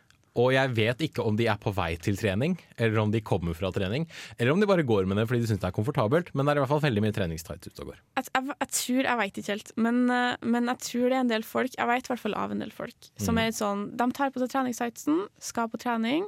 Og 0.41 0.55
jeg 0.55 0.71
vet 0.73 1.03
ikke 1.05 1.21
om 1.29 1.37
de 1.37 1.45
er 1.51 1.59
på 1.61 1.69
vei 1.77 1.91
til 2.01 2.17
trening, 2.17 2.55
eller 2.81 3.03
om 3.03 3.11
de 3.13 3.21
kommer 3.21 3.53
fra 3.57 3.69
trening. 3.75 4.07
Eller 4.39 4.55
om 4.55 4.63
de 4.63 4.69
bare 4.69 4.85
går 4.89 5.05
med 5.05 5.19
det 5.21 5.27
fordi 5.29 5.43
de 5.43 5.51
syns 5.51 5.61
det 5.61 5.69
er 5.69 5.75
komfortabelt. 5.77 6.31
Men 6.33 6.49
det 6.49 6.55
er 6.55 6.61
i 6.61 6.63
hvert 6.65 6.73
fall 6.73 6.81
veldig 6.87 7.03
mye 7.05 7.17
treningstights 7.17 7.69
ute 7.69 7.85
og 7.85 7.91
går. 7.91 7.99
Jeg, 8.17 8.29
jeg, 8.31 8.47
jeg 8.55 8.71
tror, 8.79 9.01
jeg 9.11 9.21
vet 9.21 9.41
ikke 9.43 9.53
helt, 9.53 9.73
men, 9.87 9.99
eh, 10.17 10.47
men 10.55 10.71
jeg 10.73 10.83
tror 10.87 11.05
det 11.05 11.19
er 11.19 11.27
en 11.27 11.35
del 11.35 11.45
folk 11.45 11.77
Jeg 11.77 11.91
vet 11.91 12.09
i 12.09 12.13
hvert 12.15 12.23
fall 12.25 12.39
av 12.41 12.55
en 12.55 12.65
del 12.65 12.73
folk 12.73 13.11
som 13.21 13.41
er 13.43 13.51
litt 13.51 13.59
sånn 13.61 13.85
De 14.01 14.07
tar 14.17 14.33
på 14.33 14.41
seg 14.41 14.55
treningstightsen, 14.55 15.21
skal 15.53 15.69
på 15.69 15.81
trening, 15.85 16.25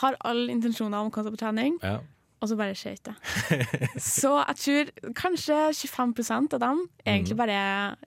har 0.00 0.16
alle 0.24 0.48
intensjoner 0.54 1.02
om 1.04 1.10
å 1.10 1.14
komme 1.14 1.28
seg 1.28 1.36
på 1.36 1.42
trening, 1.44 1.76
Ja. 1.84 1.98
Og 2.42 2.50
så 2.50 2.56
bare 2.58 2.74
skøyt 2.74 3.08
jeg. 3.12 3.98
Så 4.02 4.32
jeg 4.40 4.58
tror 4.62 5.12
kanskje 5.18 5.58
25% 5.78 6.56
av 6.58 6.62
dem 6.64 6.80
egentlig 7.06 7.36
bare 7.38 7.58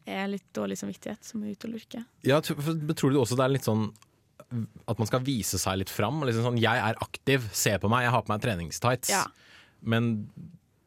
er 0.06 0.28
litt 0.32 0.48
dårlig 0.56 0.78
samvittighet 0.82 1.24
som 1.24 1.44
er 1.46 1.56
ute 1.56 1.70
og 1.70 1.78
lurker. 1.78 2.04
Ja, 2.28 2.42
tror 2.44 3.14
du 3.16 3.22
også 3.22 3.38
det 3.40 3.46
er 3.48 3.56
litt 3.56 3.68
sånn 3.68 3.88
at 4.86 5.00
man 5.02 5.08
skal 5.10 5.24
vise 5.26 5.58
seg 5.60 5.80
litt 5.82 5.92
fram? 5.92 6.22
Liksom 6.28 6.46
sånn, 6.46 6.60
'Jeg 6.62 6.78
er 6.78 7.00
aktiv, 7.02 7.48
se 7.56 7.74
på 7.82 7.90
meg, 7.90 8.06
jeg 8.06 8.14
har 8.14 8.22
på 8.24 8.32
meg 8.34 8.44
treningstights'. 8.44 9.10
Ja. 9.10 9.24
Men, 9.82 10.28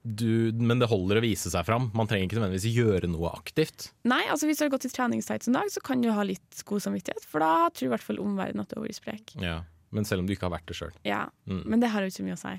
du, 0.05 0.53
men 0.55 0.79
det 0.79 0.88
holder 0.88 1.18
å 1.18 1.25
vise 1.25 1.51
seg 1.53 1.66
fram. 1.66 1.90
Man 1.94 2.07
trenger 2.09 2.29
ikke 2.29 2.38
nødvendigvis 2.38 2.68
gjøre 2.77 3.11
noe 3.11 3.33
aktivt. 3.35 3.90
Nei, 4.09 4.22
altså 4.31 4.46
hvis 4.49 4.61
du 4.61 4.64
har 4.66 4.72
gått 4.77 4.87
i 4.88 4.92
treningstights 4.94 5.51
en 5.51 5.59
dag, 5.59 5.68
så 5.75 5.83
kan 5.85 6.01
du 6.05 6.11
ha 6.14 6.22
litt 6.27 6.62
god 6.68 6.85
samvittighet, 6.87 7.27
for 7.29 7.44
da 7.44 7.68
tror 7.75 7.90
i 7.90 7.92
hvert 7.96 8.07
fall 8.07 8.22
omverdenen 8.22 8.62
at 8.64 8.70
du 8.70 8.79
har 8.79 8.87
vært 8.87 9.01
sprek. 9.01 9.35
Ja. 9.42 9.59
Men 9.90 10.05
selv 10.05 10.20
om 10.20 10.27
du 10.29 10.35
ikke 10.35 10.49
har 10.49 10.53
vært 10.59 10.68
det 10.68 10.77
sjøl. 10.77 10.92
Ja, 11.09 11.27
Mm. 11.49 11.62
Men 11.64 11.81
det 11.81 11.88
har 11.90 12.03
jo 12.05 12.11
ikke 12.12 12.25
mye 12.27 12.37
å 12.37 12.40
si. 12.40 12.55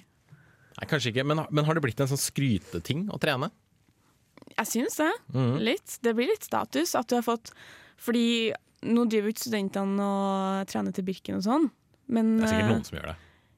Nei, 0.79 0.87
kanskje 0.87 1.11
ikke, 1.11 1.25
men, 1.27 1.43
men 1.51 1.67
har 1.67 1.75
det 1.75 1.83
blitt 1.83 1.99
en 1.99 2.07
sånn 2.07 2.21
skryteting 2.21 3.09
å 3.11 3.19
trene? 3.19 3.51
Jeg 4.53 4.67
syns 4.69 4.95
det. 4.99 5.11
Mm. 5.35 5.55
Litt. 5.67 5.97
Det 6.03 6.13
blir 6.15 6.29
litt 6.31 6.45
status 6.47 6.95
at 6.95 7.09
du 7.11 7.17
har 7.17 7.25
fått 7.25 7.51
Fordi 7.99 8.51
nå 8.87 9.03
driver 9.11 9.27
jo 9.27 9.35
ikke 9.35 9.43
studentene 9.43 10.05
og 10.05 10.69
trener 10.71 10.95
til 10.95 11.03
Birken 11.07 11.39
og 11.39 11.43
sånn. 11.43 11.67
Men, 12.07 12.37
Det 12.39 12.47
er 12.47 12.53
sikkert 12.53 12.63
eh, 12.63 12.71
noen 12.71 12.87
som 12.87 12.97
gjør 12.97 13.09
det. 13.11 13.15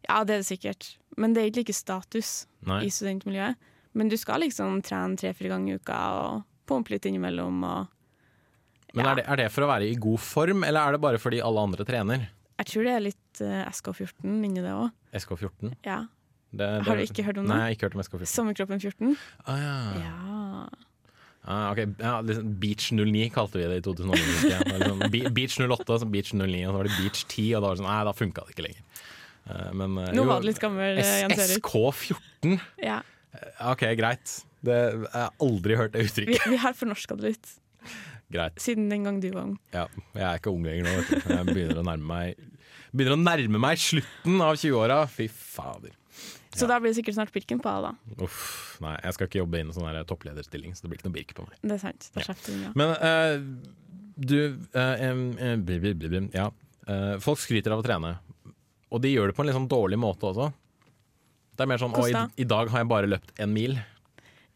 Ja, 0.07 0.15
det 0.25 0.33
er 0.33 0.41
det 0.41 0.47
sikkert. 0.49 0.87
Men 1.21 1.35
det 1.35 1.43
er 1.43 1.51
ikke 1.51 1.61
like 1.61 1.77
status 1.77 2.31
Nei. 2.65 2.79
i 2.87 2.91
studentmiljøet. 2.93 3.69
Men 3.93 4.09
du 4.09 4.17
skal 4.17 4.41
liksom 4.41 4.81
trene 4.87 5.19
tre-fire 5.19 5.51
ganger 5.53 5.75
i 5.75 5.81
uka 5.81 5.99
og 6.17 6.43
pumpe 6.69 6.95
litt 6.95 7.05
innimellom. 7.05 7.61
Og 7.67 8.95
Men 8.97 9.11
er, 9.11 9.21
det, 9.21 9.27
er 9.29 9.43
det 9.43 9.49
for 9.53 9.67
å 9.67 9.69
være 9.69 9.91
i 9.91 9.97
god 10.01 10.23
form, 10.25 10.65
eller 10.65 10.81
er 10.81 10.97
det 10.97 11.03
bare 11.05 11.21
fordi 11.21 11.43
alle 11.45 11.69
andre 11.69 11.85
trener? 11.87 12.29
jeg 12.61 12.69
tror 12.69 12.85
det 12.85 12.91
er 12.93 13.01
litt 13.01 13.41
uh, 13.41 13.61
SK14 13.73 14.33
inni 14.45 14.61
det 14.61 14.73
òg. 14.75 14.91
SK14? 15.17 15.71
Ja. 15.87 16.03
Det, 16.51 16.67
det, 16.67 16.83
Har 16.83 16.99
du 16.99 17.03
ikke 17.05 17.23
hørt 17.23 17.37
om 17.39 17.45
det? 17.47 17.51
Nei, 17.53 17.57
jeg 17.57 17.67
har 17.69 17.75
ikke 17.77 17.87
hørt 17.87 17.95
om 17.95 18.01
SK14. 18.03 18.31
Sommerkroppen 18.31 18.81
14. 18.83 19.13
Ah, 19.47 19.61
ja. 19.61 19.75
Ja. 20.03 20.87
Ah, 21.41 21.71
ok. 21.71 21.79
ja, 21.97 22.19
liksom 22.21 22.51
Beach 22.61 22.91
09 22.93 23.29
kalte 23.33 23.57
vi 23.57 23.69
det 23.71 23.79
i 23.79 23.85
2009. 23.87 24.19
husker 24.19 24.51
jeg. 24.51 24.67
Det 24.67 24.73
var 24.75 24.99
liksom 24.99 25.33
Beach 25.37 25.55
08, 25.57 25.97
så 26.03 26.09
Beach 26.11 26.33
09, 26.35 26.59
og 26.67 26.73
så 26.73 26.75
var 26.77 26.89
det 26.89 26.97
Beach 26.99 27.23
10, 27.23 27.47
og 27.55 27.55
da 27.55 27.65
var 27.65 27.73
det 27.73 27.81
sånn 27.81 27.89
Nei, 27.89 28.01
da 28.05 28.13
funka 28.17 28.45
det 28.45 28.55
ikke 28.55 28.65
lenger. 28.67 28.83
Eh, 29.47 29.71
men, 29.73 29.97
eh, 29.97 30.11
Nå 30.11 30.21
jo, 30.21 30.27
var 30.29 30.43
det 30.43 30.49
litt 30.51 30.61
gammel, 30.61 31.01
eh, 31.01 31.15
Jens 31.23 31.41
Erik. 31.47 31.71
SK14? 31.71 32.59
Ja. 32.83 32.99
Ok, 33.71 33.87
greit. 33.97 34.35
Det, 34.61 34.77
jeg 34.91 35.15
har 35.15 35.33
aldri 35.41 35.79
hørt 35.79 35.95
det 35.95 36.05
uttrykket. 36.09 36.45
vi 36.53 36.59
har 36.61 36.75
fornorska 36.77 37.17
det 37.17 37.31
litt 37.31 37.55
Greit. 38.31 38.59
siden 38.61 38.91
den 38.91 39.07
gang 39.07 39.17
du 39.23 39.31
var 39.31 39.47
ung. 39.47 39.55
Ja, 39.73 39.87
jeg 40.13 40.27
er 40.27 40.37
ikke 40.37 40.53
ung 40.53 40.67
lenger 40.67 40.85
nå. 40.87 40.93
Jeg 41.31 41.47
begynner 41.49 41.81
å 41.81 41.87
nærme 41.87 42.05
meg 42.11 43.07
å 43.11 43.17
nærme 43.17 43.59
meg 43.59 43.81
slutten 43.81 44.37
av 44.43 44.59
20-åra. 44.59 45.01
Fy 45.09 45.27
fader. 45.31 45.95
Så 46.55 46.67
da 46.67 46.79
blir 46.81 46.91
det 46.91 46.97
sikkert 46.99 47.15
snart 47.15 47.31
Birken 47.31 47.61
på 47.63 47.71
deg, 47.71 47.85
da. 47.87 48.23
Uff, 48.25 48.77
nei, 48.83 48.95
jeg 49.05 49.15
skal 49.15 49.29
ikke 49.29 49.39
jobbe 49.39 49.61
inn 49.61 49.69
i 49.71 49.75
sånn 49.75 49.99
topplederstilling, 50.09 50.73
så 50.75 50.83
det 50.83 50.91
blir 50.91 50.99
ikke 50.99 51.07
noe 51.09 51.15
Birk 51.15 51.35
på 51.37 51.45
meg. 51.47 51.59
Det 51.61 51.77
er 51.77 51.83
sant. 51.85 52.09
Da 52.15 52.19
Ja. 52.21 52.25
slipper 52.27 52.65
ja. 52.65 52.71
Men 52.75 52.89
uh, 52.99 53.37
du 54.21 54.35
uh, 54.75 55.11
um, 55.11 55.37
eh, 55.39 55.55
bli, 55.55 55.79
bli, 55.79 55.93
bli, 55.93 56.09
bli, 56.11 56.23
Ja. 56.35 56.49
Uh, 56.89 57.15
folk 57.23 57.39
skryter 57.39 57.71
av 57.71 57.79
å 57.83 57.85
trene, 57.85 58.15
og 58.91 59.01
de 59.03 59.13
gjør 59.13 59.31
det 59.31 59.35
på 59.37 59.43
en 59.45 59.47
litt 59.47 59.55
sånn 59.55 59.69
dårlig 59.71 59.99
måte 60.01 60.27
også. 60.27 60.49
Det 61.55 61.63
er 61.63 61.69
mer 61.69 61.77
sånn 61.77 61.93
'Å, 61.93 62.03
i, 62.09 62.41
i 62.41 62.47
dag 62.47 62.69
har 62.73 62.81
jeg 62.81 62.87
bare 62.89 63.07
løpt 63.07 63.39
en 63.39 63.53
mil'. 63.53 63.77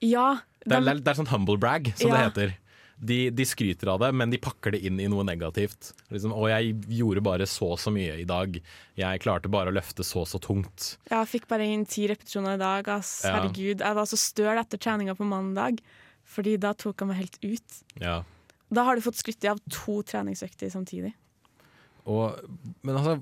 Ja, 0.02 0.42
Det 0.66 0.74
er, 0.74 0.82
det 0.82 0.90
er, 0.90 1.00
det 1.06 1.08
er 1.14 1.20
sånn 1.22 1.30
humble 1.30 1.58
brag, 1.62 1.94
som 1.96 2.10
Ja. 2.10 2.18
det 2.18 2.34
heter. 2.34 2.58
De, 2.96 3.30
de 3.30 3.44
skryter 3.44 3.90
av 3.92 4.00
det, 4.00 4.12
men 4.16 4.32
de 4.32 4.40
pakker 4.40 4.72
det 4.72 4.80
inn 4.88 5.02
i 5.04 5.08
noe 5.12 5.26
negativt. 5.28 5.92
Liksom, 6.14 6.32
'Å, 6.32 6.48
jeg 6.54 6.78
gjorde 6.96 7.24
bare 7.26 7.48
så 7.50 7.74
så 7.78 7.92
mye 7.92 8.16
i 8.22 8.28
dag'. 8.28 8.62
'Jeg 8.96 9.22
klarte 9.22 9.52
bare 9.52 9.70
å 9.72 9.76
løfte 9.76 10.04
så 10.04 10.24
så 10.24 10.40
tungt'. 10.40 10.96
jeg 11.10 11.28
fikk 11.28 11.48
bare 11.48 11.68
inn 11.68 11.86
ti 11.86 12.08
repetisjoner 12.08 12.56
i 12.56 12.62
dag. 12.62 12.88
Ass. 12.88 13.22
Ja. 13.24 13.36
Herregud, 13.36 13.84
jeg 13.84 13.96
var 14.00 14.06
så 14.06 14.18
støl 14.18 14.58
etter 14.58 14.78
treninga 14.80 15.16
på 15.16 15.28
mandag, 15.28 15.82
Fordi 16.26 16.58
da 16.58 16.74
tok 16.74 16.98
jeg 17.04 17.08
meg 17.08 17.18
helt 17.18 17.38
ut. 17.44 17.84
Ja. 18.02 18.24
Da 18.74 18.84
har 18.84 18.96
du 18.96 19.02
fått 19.06 19.20
skrytt 19.20 19.46
av 19.46 19.60
to 19.70 20.02
treningsøkter 20.02 20.72
samtidig. 20.74 21.14
Og, 22.06 22.38
men 22.86 22.98
altså, 23.00 23.16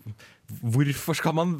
hvorfor 0.61 1.15
skal 1.15 1.35
man 1.37 1.53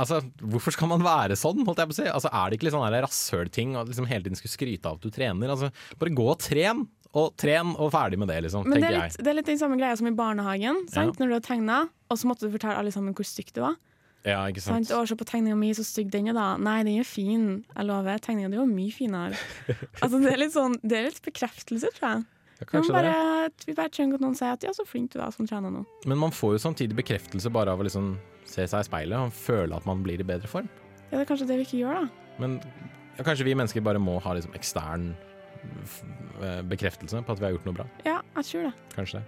Altså, 0.00 0.22
hvorfor 0.40 0.72
skal 0.74 0.88
man 0.90 1.04
være 1.04 1.36
sånn, 1.38 1.60
holdt 1.66 1.78
jeg 1.82 1.90
på 1.90 1.94
å 1.94 1.98
si? 1.98 2.06
Altså, 2.10 2.30
er 2.32 2.48
det 2.48 2.56
ikke 2.58 2.66
litt 2.66 2.74
sånn 2.74 2.96
rasshølting 3.04 3.74
å 3.76 3.84
liksom 3.86 4.08
hele 4.10 4.24
tiden 4.24 4.38
skulle 4.40 4.54
skryte 4.56 4.88
av 4.88 4.96
at 4.98 5.04
du 5.04 5.12
trener? 5.14 5.52
Altså, 5.52 5.68
bare 6.00 6.14
gå 6.16 6.26
og 6.26 6.40
tren, 6.42 6.86
og 7.18 7.34
tren, 7.40 7.74
og 7.74 7.90
ferdig 7.90 8.18
med 8.22 8.30
det, 8.30 8.38
liksom, 8.46 8.66
Men 8.70 8.78
det 8.78 8.88
er, 8.90 8.98
litt, 9.00 9.16
det 9.18 9.30
er 9.32 9.38
litt 9.40 9.48
den 9.50 9.58
samme 9.58 9.78
greia 9.80 9.96
som 9.98 10.06
i 10.06 10.14
barnehagen. 10.14 10.84
Sant? 10.92 11.18
Når 11.18 11.30
du 11.30 11.36
har 11.38 11.46
tegna, 11.46 11.78
og 12.10 12.18
så 12.20 12.28
måtte 12.30 12.46
du 12.46 12.54
fortelle 12.54 12.78
alle 12.78 12.92
sammen 12.94 13.16
hvor 13.18 13.26
stygg 13.26 13.50
du 13.56 13.64
var. 13.64 13.78
Ja, 14.26 14.42
ikke 14.52 14.60
sant? 14.62 14.90
Og 14.92 15.08
se 15.08 15.16
på 15.16 15.24
tegninga 15.26 15.56
mi, 15.56 15.70
så 15.74 15.82
stygg 15.86 16.10
den 16.12 16.28
er, 16.30 16.36
da. 16.36 16.52
Nei, 16.60 16.82
den 16.84 17.00
er 17.00 17.08
fin. 17.08 17.46
Jeg 17.72 17.88
lover. 17.88 18.20
Tegninga 18.20 18.50
di 18.52 18.60
var 18.60 18.68
mye 18.68 18.92
finere. 18.92 19.38
altså, 20.02 20.20
det 20.20 20.34
er 20.34 20.42
litt 20.42 20.52
sånn 20.54 20.76
Det 20.84 20.98
er 20.98 21.08
litt 21.08 21.22
bekreftelse, 21.24 21.90
tror 21.96 22.06
jeg. 22.10 22.28
Ja, 22.60 22.82
Vi, 22.84 22.92
bare, 22.92 23.12
vi 23.64 23.72
bare 23.72 23.88
trenger 23.88 24.18
at 24.18 24.22
noen 24.26 24.34
sier 24.36 24.52
at 24.52 24.64
'ja, 24.66 24.74
så 24.76 24.84
flink 24.84 25.14
du 25.14 25.18
er 25.24 25.32
som 25.32 25.46
trener 25.48 25.72
nå'. 25.72 25.86
Men 26.04 26.20
man 26.20 26.34
får 26.36 26.58
jo 26.58 26.60
samtidig 26.68 26.98
bekreftelse 26.98 27.48
bare 27.48 27.72
av 27.72 27.80
å 27.80 27.86
liksom 27.88 28.18
se 28.44 28.66
seg 28.68 28.84
i 28.84 28.88
speilet 28.90 29.16
og 29.16 29.32
føle 29.32 29.72
at 29.72 29.86
man 29.88 30.02
blir 30.04 30.20
i 30.20 30.26
bedre 30.28 30.50
form. 30.50 30.68
Ja, 31.08 31.16
det 31.16 31.22
er 31.24 31.30
kanskje 31.32 31.48
det 31.48 31.56
vi 31.56 31.64
ikke 31.64 31.80
gjør, 31.80 32.04
da. 32.04 32.34
Men 32.36 32.60
ja, 33.16 33.24
kanskje 33.24 33.48
vi 33.48 33.56
mennesker 33.56 33.80
bare 33.80 34.02
må 34.02 34.18
ha 34.20 34.36
liksom 34.36 34.52
ekstern 34.54 35.14
bekreftelse 36.70 37.22
på 37.26 37.32
at 37.32 37.40
vi 37.40 37.44
har 37.48 37.52
gjort 37.56 37.68
noe 37.68 37.76
bra. 37.80 37.86
Ja, 38.06 38.20
jeg 38.36 38.44
tror 38.50 38.62
det. 38.70 38.72
Kanskje 38.94 39.20
det. 39.20 39.26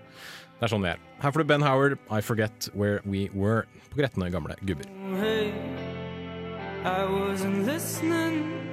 Det 0.58 0.68
er 0.68 0.72
sånn 0.72 0.84
vi 0.84 0.92
er. 0.92 1.00
Her 1.22 1.34
får 1.34 1.42
du 1.42 1.48
Ben 1.50 1.62
Howard, 1.66 1.98
'I 2.08 2.20
Forget 2.22 2.68
Where 2.74 3.00
We 3.04 3.28
Were', 3.34 3.66
på 3.90 3.98
gretne 3.98 4.30
gamle 4.30 4.54
gubber. 4.64 4.86
I 6.84 7.04
wasn't 7.06 7.66
listening. 7.66 8.71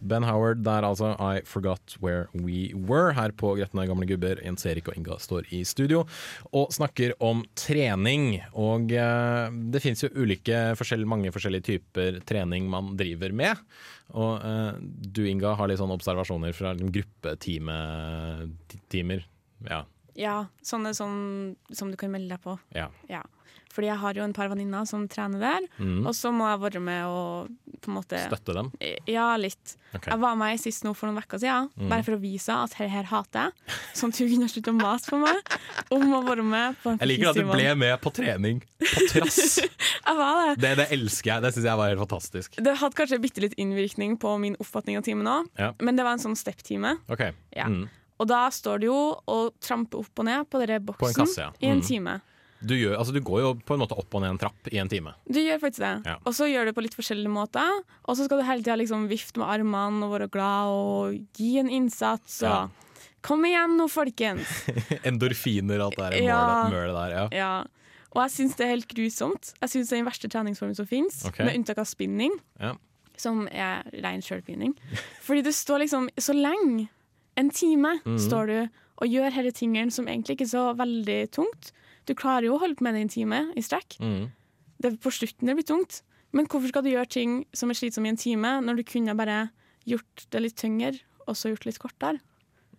Ben 0.00 0.22
Howard 0.26 0.62
der 0.64 0.82
altså, 0.86 1.12
I 1.18 1.40
Forgot 1.48 1.96
Where 2.02 2.26
We 2.34 2.74
Were, 2.74 3.12
her 3.16 3.30
på 3.36 3.54
Gretne 3.58 3.86
gamle 3.88 4.06
gubber. 4.08 4.36
Jens 4.44 4.66
Erik 4.68 4.88
og 4.88 4.96
Inga 4.98 5.18
står 5.22 5.42
i 5.54 5.64
studio 5.66 6.04
og 6.52 6.72
snakker 6.74 7.12
om 7.24 7.44
trening. 7.58 8.40
Og 8.54 8.92
eh, 8.94 9.48
det 9.72 9.82
fins 9.84 10.02
jo 10.04 10.08
ulike, 10.14 10.56
forskjell- 10.78 11.06
mange 11.08 11.32
forskjellige 11.34 11.64
typer 11.72 12.20
trening 12.28 12.68
man 12.70 12.96
driver 12.98 13.32
med. 13.34 13.56
Og 14.14 14.40
eh, 14.44 14.72
du 14.80 15.24
Inga 15.28 15.54
har 15.58 15.68
litt 15.68 15.78
sånne 15.82 15.96
observasjoner 15.98 16.52
fra 16.56 16.72
liksom, 16.76 16.92
gruppetimer. 16.94 18.46
Ja, 19.68 19.82
Ja, 20.18 20.36
sånne 20.66 20.94
som, 20.98 21.54
som 21.70 21.90
du 21.92 21.96
kan 22.00 22.10
melde 22.14 22.34
deg 22.36 22.42
på. 22.44 22.58
ja. 22.76 22.90
Ja. 23.08 23.22
Fordi 23.68 23.90
jeg 23.90 24.00
har 24.00 24.16
jo 24.16 24.22
en 24.24 24.32
par 24.34 24.48
venninner 24.48 24.86
som 24.88 25.02
trener 25.12 25.38
der, 25.42 25.66
og 26.08 26.14
så 26.16 26.30
må 26.34 26.46
jeg 26.48 26.58
være 26.62 26.80
med 26.82 27.04
og 27.06 27.50
på 27.84 27.90
en 27.92 27.96
måte 27.98 28.16
Støtte 28.24 28.54
dem. 28.56 28.70
Ja, 29.06 29.26
litt. 29.38 29.74
Okay. 29.92 30.08
Jeg 30.10 30.18
var 30.24 30.38
med 30.40 30.58
sist 30.58 30.86
nå 30.86 30.94
for 30.96 31.06
noen 31.06 31.20
uker 31.22 31.38
siden, 31.38 31.68
bare 31.90 32.02
for 32.02 32.16
å 32.16 32.18
vise 32.22 32.56
at 32.56 32.74
her, 32.80 32.88
her 32.90 33.06
hater 33.10 33.50
jeg. 33.52 33.76
Sånn 34.00 34.10
at 34.14 34.18
hun 34.24 34.30
kunne 34.32 34.48
slutte 34.50 34.72
å 34.72 34.78
mase 34.80 35.12
på 35.12 35.20
meg 35.20 35.52
om 35.94 36.06
å 36.16 36.22
være 36.26 36.46
med 36.48 36.80
på 36.80 36.94
en 36.94 36.98
Jeg 37.04 37.10
liker 37.12 37.30
at 37.30 37.38
du 37.38 37.44
ble 37.52 37.68
med 37.84 37.94
på 38.02 38.14
trening 38.18 38.64
på 38.64 39.06
trass. 39.12 39.60
Jeg 40.08 40.16
var 40.16 40.40
det. 40.40 40.56
Det, 40.64 40.72
det 40.80 40.88
elsker 40.96 41.30
jeg. 41.34 41.44
Det 41.44 41.52
syns 41.58 41.66
jeg 41.68 41.78
var 41.82 41.90
helt 41.92 42.00
fantastisk. 42.00 42.54
Det 42.64 42.72
hadde 42.80 42.96
kanskje 42.96 43.18
bitte 43.20 43.42
litt 43.44 43.54
innvirkning 43.60 44.16
på 44.18 44.32
min 44.40 44.56
oppfatning 44.64 44.96
av 44.98 45.04
timen 45.06 45.28
òg, 45.28 45.52
Ja. 45.60 45.74
men 45.84 46.00
det 46.00 46.08
var 46.08 46.16
en 46.16 46.22
sånn 46.24 46.36
step-time. 46.40 46.96
Ok. 47.12 47.26
Ja. 47.52 47.68
Mm. 47.68 47.84
Og 48.18 48.26
da 48.30 48.48
står 48.50 48.80
du 48.82 48.86
jo 48.88 48.98
og 49.30 49.52
tramper 49.62 50.00
opp 50.02 50.18
og 50.18 50.24
ned 50.26 50.48
på 50.50 50.58
denne 50.64 50.80
boksen 50.84 51.14
kasse, 51.22 51.38
ja. 51.46 51.52
i 51.62 51.70
en 51.70 51.78
Mm. 51.78 51.86
time. 51.86 52.16
Du, 52.60 52.74
gjør, 52.74 52.96
altså, 52.98 53.12
du 53.14 53.20
går 53.22 53.40
jo 53.44 53.50
på 53.62 53.74
en 53.76 53.80
måte 53.84 53.94
opp 53.94 54.14
og 54.18 54.20
ned 54.24 54.30
en 54.34 54.38
trapp 54.42 54.66
i 54.72 54.78
en 54.82 54.88
time. 54.90 55.12
Du 55.30 55.38
gjør 55.38 55.60
faktisk 55.62 55.78
det. 55.84 55.92
Ja. 56.10 56.16
Og 56.26 56.34
så 56.34 56.48
gjør 56.50 56.64
du 56.66 56.70
det 56.72 56.74
på 56.74 56.82
litt 56.82 56.96
forskjellige 56.98 57.30
måter. 57.30 57.70
Og 58.08 58.16
så 58.18 58.24
skal 58.26 58.40
du 58.40 58.44
hele 58.48 58.64
tida 58.66 58.74
liksom 58.80 59.04
vifte 59.06 59.38
med 59.38 59.46
armene 59.46 60.02
og 60.08 60.16
være 60.16 60.26
glad 60.34 60.66
og 60.74 61.14
gi 61.38 61.52
en 61.62 61.70
innsats. 61.70 62.42
Og 62.42 62.48
Ja. 62.50 62.68
Kom 63.22 63.44
igjen 63.46 63.76
nå, 63.78 63.86
folkens! 63.90 64.46
Endorfiner 65.08 65.78
og 65.82 65.92
alt 65.92 65.96
det 66.14 66.20
der 66.22 66.26
Ja. 66.26 66.68
mølet 66.70 66.94
der. 66.98 67.14
Ja. 67.14 67.28
Ja. 67.32 67.64
Og 68.14 68.22
jeg 68.24 68.30
syns 68.34 68.56
det 68.56 68.66
er 68.66 68.70
helt 68.74 68.88
grusomt. 68.88 69.52
Jeg 69.62 69.68
syns 69.70 69.88
det 69.90 69.96
er 69.98 70.02
den 70.02 70.06
verste 70.10 70.28
treningsformen 70.32 70.74
som 70.78 70.86
fins, 70.86 71.24
okay. 71.28 71.44
med 71.46 71.54
unntak 71.60 71.78
av 71.78 71.86
spinning, 71.86 72.32
som 73.18 73.46
er 73.52 73.82
rein 74.02 74.22
sjølpining. 74.24 74.74
Fordi 75.22 75.42
du 75.46 75.50
står 75.54 75.84
liksom 75.84 76.08
så 76.18 76.34
lenge, 76.34 76.88
en 77.38 77.50
time, 77.54 77.94
Mhm. 78.04 78.18
står 78.18 78.46
du 78.50 78.58
og 78.98 79.06
gjør 79.08 79.30
disse 79.38 79.60
tingene 79.60 79.92
som 79.94 80.06
egentlig 80.10 80.36
ikke 80.36 80.46
er 80.48 80.54
så 80.56 80.64
veldig 80.76 81.20
tungt. 81.30 81.70
Du 82.06 82.14
klarer 82.18 82.48
jo 82.48 82.56
å 82.56 82.60
holde 82.60 82.74
på 82.76 82.82
med 82.82 82.94
det 82.94 83.02
en 83.06 83.14
time 83.14 83.40
i 83.56 83.62
strekk. 83.62 83.98
Mm. 84.02 84.30
Det 84.80 84.92
er 84.92 84.96
på 84.98 85.10
slutten 85.14 85.46
det 85.46 85.54
blir 85.58 85.66
tungt. 85.68 86.02
Men 86.32 86.46
hvorfor 86.46 86.68
skal 86.68 86.82
du 86.82 86.90
gjøre 86.90 87.08
ting 87.08 87.44
som 87.54 87.70
er 87.70 87.74
slitsomme 87.78 88.06
i 88.06 88.12
en 88.12 88.16
time, 88.20 88.60
når 88.60 88.76
du 88.76 88.82
kunne 88.84 89.14
bare 89.16 89.50
gjort 89.86 90.26
det 90.30 90.42
litt 90.42 90.56
tyngre, 90.56 90.98
og 91.26 91.34
så 91.36 91.48
gjort 91.52 91.62
det 91.64 91.70
litt 91.72 91.78
kortere? 91.80 92.20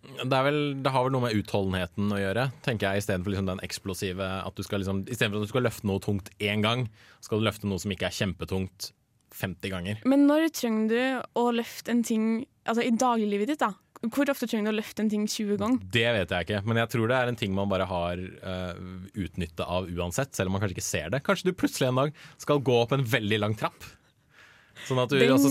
Det, 0.00 0.30
vel, 0.44 0.60
det 0.82 0.92
har 0.92 1.04
vel 1.04 1.12
noe 1.12 1.26
med 1.26 1.34
utholdenheten 1.36 2.08
å 2.14 2.16
gjøre, 2.20 2.52
tenker 2.64 2.88
jeg, 2.88 3.02
istedenfor 3.02 3.32
liksom 3.34 3.46
den 3.50 3.60
eksplosive 3.66 4.28
at 4.46 4.54
du 4.56 4.62
skal 4.64 4.80
liksom, 4.80 5.02
Istedenfor 5.06 5.42
at 5.42 5.48
du 5.48 5.52
skal 5.52 5.62
løfte 5.66 5.84
noe 5.90 6.00
tungt 6.00 6.30
én 6.40 6.62
gang, 6.62 6.88
skal 7.20 7.38
du 7.40 7.44
løfte 7.44 7.68
noe 7.68 7.78
som 7.82 7.90
ikke 7.92 8.08
er 8.08 8.16
kjempetungt 8.16 8.92
50 9.34 9.70
ganger. 9.70 10.00
Men 10.08 10.26
når 10.26 10.48
trenger 10.56 10.88
du 10.88 11.22
å 11.36 11.50
løfte 11.54 11.90
en 11.92 12.02
ting 12.02 12.46
altså 12.66 12.82
i 12.86 12.90
dagliglivet 12.96 13.52
ditt? 13.52 13.58
da? 13.60 13.74
Hvor 14.00 14.30
ofte 14.32 14.46
trenger 14.48 14.70
du 14.70 14.72
å 14.72 14.78
løfte 14.78 15.02
en 15.04 15.10
ting 15.12 15.26
20 15.28 15.58
ganger? 15.60 15.80
Det 15.92 16.06
vet 16.16 16.30
jeg 16.32 16.46
ikke, 16.46 16.60
men 16.64 16.78
jeg 16.80 16.88
tror 16.94 17.10
det 17.10 17.16
er 17.18 17.30
en 17.30 17.36
ting 17.36 17.52
man 17.52 17.68
bare 17.68 17.84
har 17.90 18.20
uh, 18.40 18.78
utnytte 19.12 19.66
av 19.68 19.90
uansett, 19.92 20.32
selv 20.36 20.48
om 20.48 20.56
man 20.56 20.62
kanskje 20.62 20.78
ikke 20.78 20.86
ser 20.86 21.10
det. 21.12 21.20
Kanskje 21.26 21.50
du 21.50 21.56
plutselig 21.60 21.90
en 21.90 21.98
dag 22.00 22.14
skal 22.40 22.62
gå 22.64 22.78
opp 22.80 22.94
en 22.96 23.04
veldig 23.04 23.40
lang 23.42 23.56
trapp. 23.60 23.84
Sånn 24.88 25.02
at 25.02 25.12
du 25.12 25.18
Den- 25.20 25.32
altså, 25.36 25.50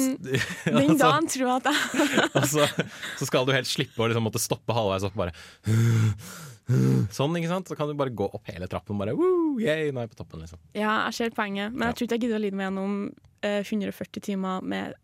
Den 0.65 0.97
dagen 0.97 1.27
tror 1.29 1.45
jeg 1.45 1.55
at 1.59 1.67
jeg 1.69 2.29
altså, 2.39 2.65
så, 2.65 2.85
så 3.19 3.27
skal 3.29 3.45
du 3.45 3.51
helt 3.53 3.69
slippe 3.69 4.01
å 4.01 4.07
liksom 4.09 4.25
måtte 4.25 4.41
stoppe 4.41 4.73
halvveis 4.73 5.05
opp 5.05 5.19
bare 5.19 5.35
Sånn, 7.13 7.33
ikke 7.37 7.49
sant? 7.49 7.69
Så 7.69 7.77
kan 7.77 7.89
du 7.89 7.95
bare 7.97 8.13
gå 8.13 8.27
opp 8.29 8.49
hele 8.49 8.65
trappen 8.69 8.93
og 8.95 9.03
bare 9.03 9.13
Woo, 9.17 9.59
yay, 9.61 9.89
nå 9.93 10.01
er 10.01 10.07
jeg 10.07 10.13
på 10.15 10.19
toppen, 10.23 10.41
liksom. 10.45 10.61
Ja, 10.77 10.95
jeg 11.09 11.17
ser 11.17 11.35
poenget, 11.37 11.73
men 11.73 11.89
jeg 11.89 11.97
tror 11.97 12.07
ikke 12.07 12.17
jeg 12.19 12.25
gidder 12.25 12.37
å 12.39 12.43
lide 12.43 12.59
meg 12.59 12.67
gjennom 12.69 12.97
uh, 13.45 13.61
140 13.61 14.25
timer 14.25 14.65
med 14.73 14.97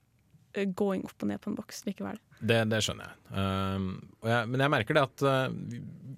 eh, 0.56 0.70
gåing 0.78 1.06
opp 1.08 1.26
og 1.26 1.32
ned 1.32 1.42
på 1.44 1.52
en 1.52 1.58
boks 1.60 1.84
likevel. 1.88 2.20
Det, 2.40 2.62
det 2.72 2.82
skjønner 2.86 3.12
jeg. 3.12 3.18
Um, 3.36 3.90
jeg. 4.26 4.52
Men 4.52 4.66
jeg 4.66 4.74
merker 4.74 4.98
det 4.98 5.06
at 5.08 5.26
uh, 5.26 6.16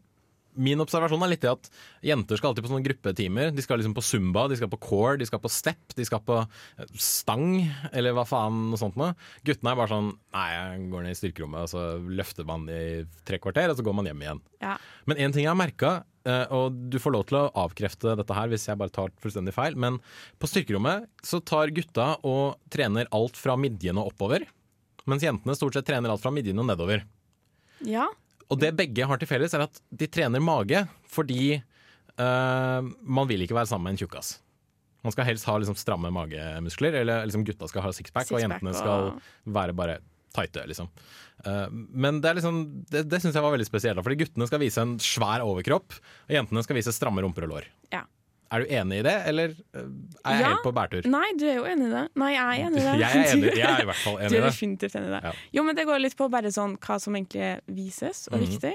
Min 0.57 0.81
observasjon 0.83 1.23
er 1.25 1.31
litt 1.31 1.43
det 1.45 1.51
at 1.53 1.69
jenter 2.05 2.39
skal 2.39 2.51
alltid 2.51 2.65
på 2.65 2.71
sånne 2.71 2.85
gruppetimer. 2.87 3.53
De 3.55 3.63
skal 3.65 3.79
liksom 3.81 3.95
på 3.97 4.03
zumba, 4.05 4.47
de 4.49 4.57
skal 4.59 4.71
på 4.71 4.79
core, 4.81 5.15
de 5.21 5.27
skal 5.29 5.41
på 5.43 5.51
step, 5.53 5.95
de 5.97 6.05
skal 6.07 6.23
på 6.25 6.39
eh, 6.41 6.91
stang, 7.01 7.47
eller 7.91 8.15
hva 8.17 8.25
faen 8.27 8.67
noe 8.71 8.81
sånt 8.81 8.97
noe. 8.99 9.13
Guttene 9.47 9.73
er 9.73 9.79
bare 9.79 9.93
sånn 9.93 10.11
Nei, 10.37 10.47
jeg 10.53 10.83
går 10.91 11.05
ned 11.05 11.15
i 11.15 11.17
styrkerommet, 11.17 11.65
og 11.65 11.71
så 11.71 12.11
løfter 12.19 12.45
man 12.47 12.67
i 12.69 12.83
tre 13.25 13.39
kvarter, 13.41 13.71
og 13.71 13.79
så 13.79 13.85
går 13.85 13.95
man 13.97 14.09
hjem 14.09 14.21
igjen. 14.25 14.43
Ja. 14.61 14.75
Men 15.09 15.21
en 15.23 15.33
ting 15.33 15.45
jeg 15.45 15.53
har 15.53 15.57
merka, 15.57 15.93
og 16.53 16.75
du 16.91 16.97
får 16.99 17.13
lov 17.15 17.25
til 17.29 17.37
å 17.39 17.47
avkrefte 17.63 18.17
dette 18.19 18.35
her 18.35 18.49
hvis 18.51 18.67
jeg 18.67 18.77
bare 18.79 18.93
tar 18.93 19.13
fullstendig 19.23 19.53
feil, 19.55 19.77
men 19.79 19.97
på 20.41 20.49
styrkerommet 20.51 21.07
så 21.25 21.39
tar 21.39 21.71
gutta 21.73 22.09
og 22.27 22.59
trener 22.73 23.07
alt 23.15 23.39
fra 23.39 23.55
midjen 23.59 23.97
og 23.97 24.11
oppover, 24.11 24.43
mens 25.07 25.23
jentene 25.23 25.55
stort 25.55 25.77
sett 25.77 25.87
trener 25.87 26.11
alt 26.11 26.21
fra 26.21 26.33
midjen 26.35 26.59
og 26.59 26.67
nedover. 26.69 27.05
ja. 27.87 28.09
Og 28.49 28.59
det 28.61 28.73
begge 28.79 29.05
har 29.09 29.19
til 29.19 29.27
felles, 29.29 29.53
er 29.53 29.65
at 29.65 29.79
de 29.91 30.07
trener 30.07 30.39
mage 30.43 30.85
fordi 31.11 31.57
uh, 32.19 32.81
man 33.03 33.27
vil 33.29 33.43
ikke 33.43 33.57
være 33.57 33.69
sammen 33.69 33.89
med 33.89 33.97
en 33.97 34.01
tjukkas. 34.05 34.37
Man 35.05 35.13
skal 35.15 35.27
helst 35.29 35.45
ha 35.47 35.55
liksom 35.59 35.77
stramme 35.79 36.09
magemuskler, 36.11 36.95
eller 37.01 37.27
liksom 37.27 37.45
gutta 37.47 37.67
skal 37.69 37.85
ha 37.85 37.91
sixpack, 37.95 38.31
og 38.33 38.41
jentene 38.43 38.73
og- 38.73 38.79
skal 38.79 39.53
være 39.53 39.75
bare 39.77 39.99
tighte, 40.35 40.65
liksom. 40.69 40.89
Uh, 41.45 41.67
men 41.71 42.19
det 42.21 42.29
er 42.29 42.35
liksom 42.39 42.57
Det, 42.89 43.03
det 43.09 43.19
syns 43.21 43.33
jeg 43.37 43.43
var 43.45 43.53
veldig 43.55 43.67
spesielt, 43.69 44.01
fordi 44.03 44.19
guttene 44.23 44.47
skal 44.49 44.59
vise 44.61 44.81
en 44.83 44.97
svær 45.01 45.43
overkropp, 45.45 45.95
og 46.27 46.35
jentene 46.39 46.63
skal 46.65 46.79
vise 46.79 46.93
stramme 46.95 47.23
rumper 47.23 47.47
og 47.47 47.55
lår. 47.55 47.69
Ja. 47.93 48.03
Er 48.49 48.63
du 48.63 48.65
enig 48.71 48.99
i 48.99 49.03
det, 49.03 49.13
eller 49.27 49.49
eh, 49.51 49.81
er 49.81 50.31
jeg 50.37 50.41
Ja. 50.43 50.47
helt 50.53 50.63
på 50.63 50.71
bærtur? 50.77 51.05
Nei, 51.11 51.25
du 51.37 51.45
er 51.49 51.55
jo 51.57 51.65
enig 51.67 51.87
i 51.89 51.91
det. 51.91 52.03
Nei, 52.15 52.29
jeg 52.33 52.45
er 52.47 52.65
enig 52.67 52.79
i 52.79 52.85
det. 52.85 52.93
Jeg 53.03 53.09
er 53.11 53.31
enig, 53.33 53.51
jeg 53.61 53.67
er 53.73 53.81
i 53.83 53.87
hvert 53.89 54.03
fall 54.05 54.17
enig 54.21 54.25
i 54.25 54.29
det. 54.29 54.37
Du 54.37 54.37
er 54.45 54.49
definitivt 54.51 54.95
enig 54.95 55.07
i 55.09 55.13
det. 55.17 55.21
Ja. 55.27 55.33
Jo, 55.57 55.63
men 55.67 55.75
det 55.75 55.85
går 55.89 55.99
litt 55.99 56.15
på 56.17 56.29
bare 56.31 56.51
sånn 56.55 56.77
hva 56.79 56.97
som 57.03 57.13
egentlig 57.19 57.49
vises, 57.67 58.27
og 58.31 58.39
Mhm. 58.39 58.47
viktig. 58.47 58.73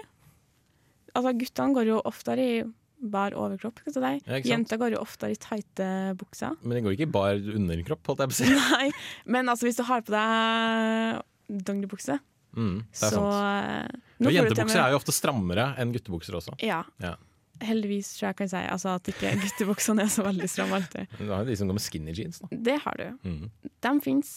Altså, 1.14 1.32
guttene 1.36 1.74
går 1.76 1.86
jo 1.92 1.98
oftere 2.08 2.38
i 2.44 2.62
bar 3.02 3.34
overkropp, 3.34 3.80
skal 3.88 4.02
jeg. 4.06 4.20
Ja? 4.28 4.38
Jenter 4.46 4.78
går 4.78 4.92
jo 4.94 5.00
oftere 5.02 5.32
i 5.34 5.40
tighte 5.40 5.88
bukser. 6.16 6.54
Men 6.62 6.76
det 6.78 6.84
går 6.84 6.94
ikke 6.94 7.08
i 7.08 7.12
bar 7.16 7.34
underkropp, 7.34 8.06
holdt 8.06 8.22
jeg 8.22 8.28
på 8.28 8.36
å 8.36 8.38
si. 8.38 8.52
Nei, 8.76 8.90
men 9.26 9.48
altså, 9.50 9.66
hvis 9.66 9.76
du 9.80 9.82
har 9.88 10.04
på 10.06 10.12
deg 10.14 11.22
dongeribukse, 11.64 12.20
Mm, 12.52 12.82
så 12.92 13.08
sant. 13.08 13.96
eh, 14.20 14.28
jentebukser 14.28 14.76
er 14.84 14.90
jo 14.92 14.98
ofte 15.00 15.12
strammere 15.16 15.70
enn 15.80 15.90
guttebukser 15.94 16.34
også. 16.36 16.52
Ja. 16.60 16.82
Ja. 17.00 17.14
Heldigvis, 17.62 18.14
tror 18.18 18.30
jeg 18.30 18.40
kan 18.42 18.50
si. 18.52 18.62
Altså 18.76 18.96
at 18.96 19.12
ikke 19.12 19.34
guttebuksene 19.42 20.06
er 20.06 20.10
så 20.12 20.24
veldig 20.26 20.48
stramme 20.50 20.80
alltid. 20.80 21.14
Du 21.20 21.30
har 21.30 21.46
de 21.48 21.56
noe 21.62 21.78
med 21.78 21.84
skinny 21.84 22.16
jeans, 22.16 22.42
da. 22.42 22.50
Det 22.70 22.80
har 22.84 22.98
du. 23.00 23.30
Mm. 23.30 23.70
De 23.86 23.94
fins. 24.04 24.34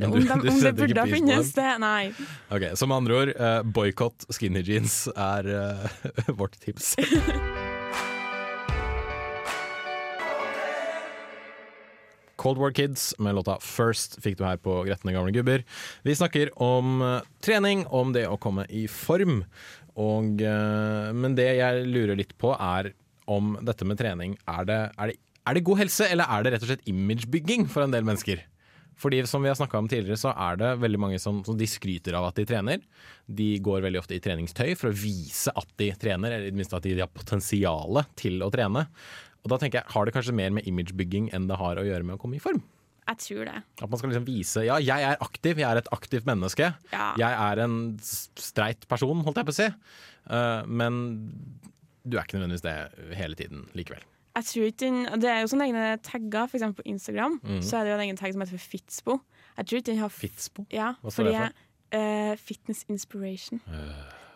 Om, 0.00 0.14
de, 0.14 0.30
om 0.32 0.60
det 0.62 0.72
burde 0.78 1.06
funnes, 1.10 1.50
det 1.56 1.72
Nei. 1.82 2.12
Ok, 2.54 2.70
Så 2.78 2.86
med 2.86 3.02
andre 3.02 3.18
ord, 3.22 3.34
uh, 3.36 3.58
boikott 3.66 4.28
skinny 4.32 4.62
jeans 4.64 5.02
er 5.16 5.50
uh, 5.50 6.06
vårt 6.40 6.56
tips. 6.62 6.94
Cold 12.40 12.60
War 12.60 12.72
Kids 12.72 13.12
med 13.20 13.36
låta 13.36 13.58
First 13.60 14.16
fikk 14.24 14.38
du 14.38 14.46
her 14.46 14.60
på 14.62 14.80
Gretne 14.88 15.12
gamle 15.12 15.34
gubber. 15.34 15.64
Vi 16.06 16.16
snakker 16.16 16.52
om 16.62 17.02
eh, 17.04 17.26
trening, 17.44 17.84
om 17.86 18.14
det 18.16 18.24
å 18.28 18.38
komme 18.40 18.64
i 18.72 18.86
form. 18.88 19.42
Og, 20.00 20.40
eh, 20.40 21.10
men 21.12 21.36
det 21.36 21.50
jeg 21.58 21.84
lurer 21.90 22.16
litt 22.16 22.32
på, 22.40 22.54
er 22.56 22.94
om 23.30 23.58
dette 23.62 23.86
med 23.86 24.00
trening 24.00 24.38
er 24.48 24.64
det, 24.66 24.80
er, 24.96 25.12
det, 25.12 25.20
er 25.20 25.58
det 25.58 25.66
god 25.68 25.82
helse, 25.84 26.08
eller 26.08 26.32
er 26.32 26.46
det 26.46 26.54
rett 26.54 26.64
og 26.64 26.72
slett 26.72 26.88
imagebygging 26.90 27.68
for 27.70 27.84
en 27.84 27.92
del 27.94 28.08
mennesker? 28.08 28.46
Fordi 29.00 29.22
som 29.26 29.42
vi 29.42 29.48
har 29.48 29.56
snakka 29.56 29.78
om 29.78 29.88
tidligere, 29.88 30.18
så 30.20 30.32
er 30.36 30.58
det 30.60 30.74
veldig 30.82 30.98
mange 31.00 31.18
som, 31.22 31.38
som 31.44 31.56
de 31.56 31.68
skryter 31.68 32.16
av 32.18 32.26
at 32.28 32.36
de 32.36 32.44
trener. 32.48 32.82
De 33.24 33.54
går 33.64 33.84
veldig 33.86 34.00
ofte 34.02 34.16
i 34.16 34.20
treningstøy 34.20 34.74
for 34.76 34.90
å 34.90 34.96
vise 34.96 35.52
at 35.56 35.70
de 35.80 35.88
trener, 35.96 36.34
eller 36.34 36.50
i 36.50 36.52
det 36.52 36.60
minste 36.60 36.76
at 36.76 36.84
de 36.84 36.98
har 36.98 37.08
potensialet 37.08 38.12
til 38.20 38.44
å 38.44 38.50
trene. 38.52 38.84
Og 39.44 39.52
da 39.52 39.56
tenker 39.60 39.80
jeg, 39.80 39.88
Har 39.94 40.04
det 40.04 40.12
kanskje 40.14 40.34
mer 40.36 40.50
med 40.52 40.66
imagebygging 40.68 41.30
enn 41.32 41.48
det 41.48 41.56
har 41.56 41.80
å 41.80 41.86
gjøre 41.86 42.04
med 42.04 42.18
å 42.18 42.20
komme 42.20 42.36
i 42.36 42.42
form? 42.42 42.60
Jeg 43.08 43.18
tror 43.24 43.48
det. 43.48 43.62
At 43.82 43.88
man 43.90 43.98
skal 43.98 44.12
liksom 44.12 44.26
vise 44.28 44.62
ja, 44.66 44.76
jeg 44.78 45.02
er 45.02 45.16
aktiv, 45.24 45.58
jeg 45.58 45.66
er 45.66 45.80
et 45.80 45.88
aktivt 45.90 46.28
menneske. 46.28 46.68
Ja. 46.92 47.08
Jeg 47.18 47.32
er 47.32 47.62
en 47.64 47.78
streit 48.04 48.86
person, 48.90 49.24
holdt 49.26 49.40
jeg 49.40 49.48
på 49.48 49.54
å 49.54 49.56
si. 49.56 49.66
Uh, 50.30 50.62
men 50.68 51.00
du 52.04 52.16
er 52.18 52.22
ikke 52.22 52.38
nødvendigvis 52.38 52.62
det 52.62 53.16
hele 53.18 53.38
tiden 53.40 53.64
likevel. 53.74 54.04
Jeg 54.36 54.46
tror 54.46 54.68
ikke 54.68 54.84
den, 54.86 55.00
Det 55.20 55.30
er 55.32 55.40
jo 55.42 55.48
sånne 55.50 55.66
egne 55.66 55.86
tagger, 56.06 56.46
eksempel 56.46 56.84
på 56.84 56.86
Instagram. 56.92 57.40
Mhm. 57.42 57.64
Så 57.66 57.80
er 57.80 57.84
det 57.84 57.90
jo 57.90 57.96
en 57.98 58.04
egen 58.06 58.20
tagg 58.20 58.36
som 58.36 58.44
heter 58.44 58.62
Fitspo. 58.62 59.18
Jeg 59.56 59.66
tror 59.66 59.80
ikke 59.80 59.90
den 59.90 59.98
har 60.04 60.14
Fitspo? 60.14 60.66
Ja, 60.70 60.92
Hva 61.02 61.10
står 61.10 61.24
fordi 61.24 61.34
det 61.34 61.48
for? 61.48 61.98
eh, 61.98 62.36
fitness 62.36 62.84
inspiration. 62.88 63.60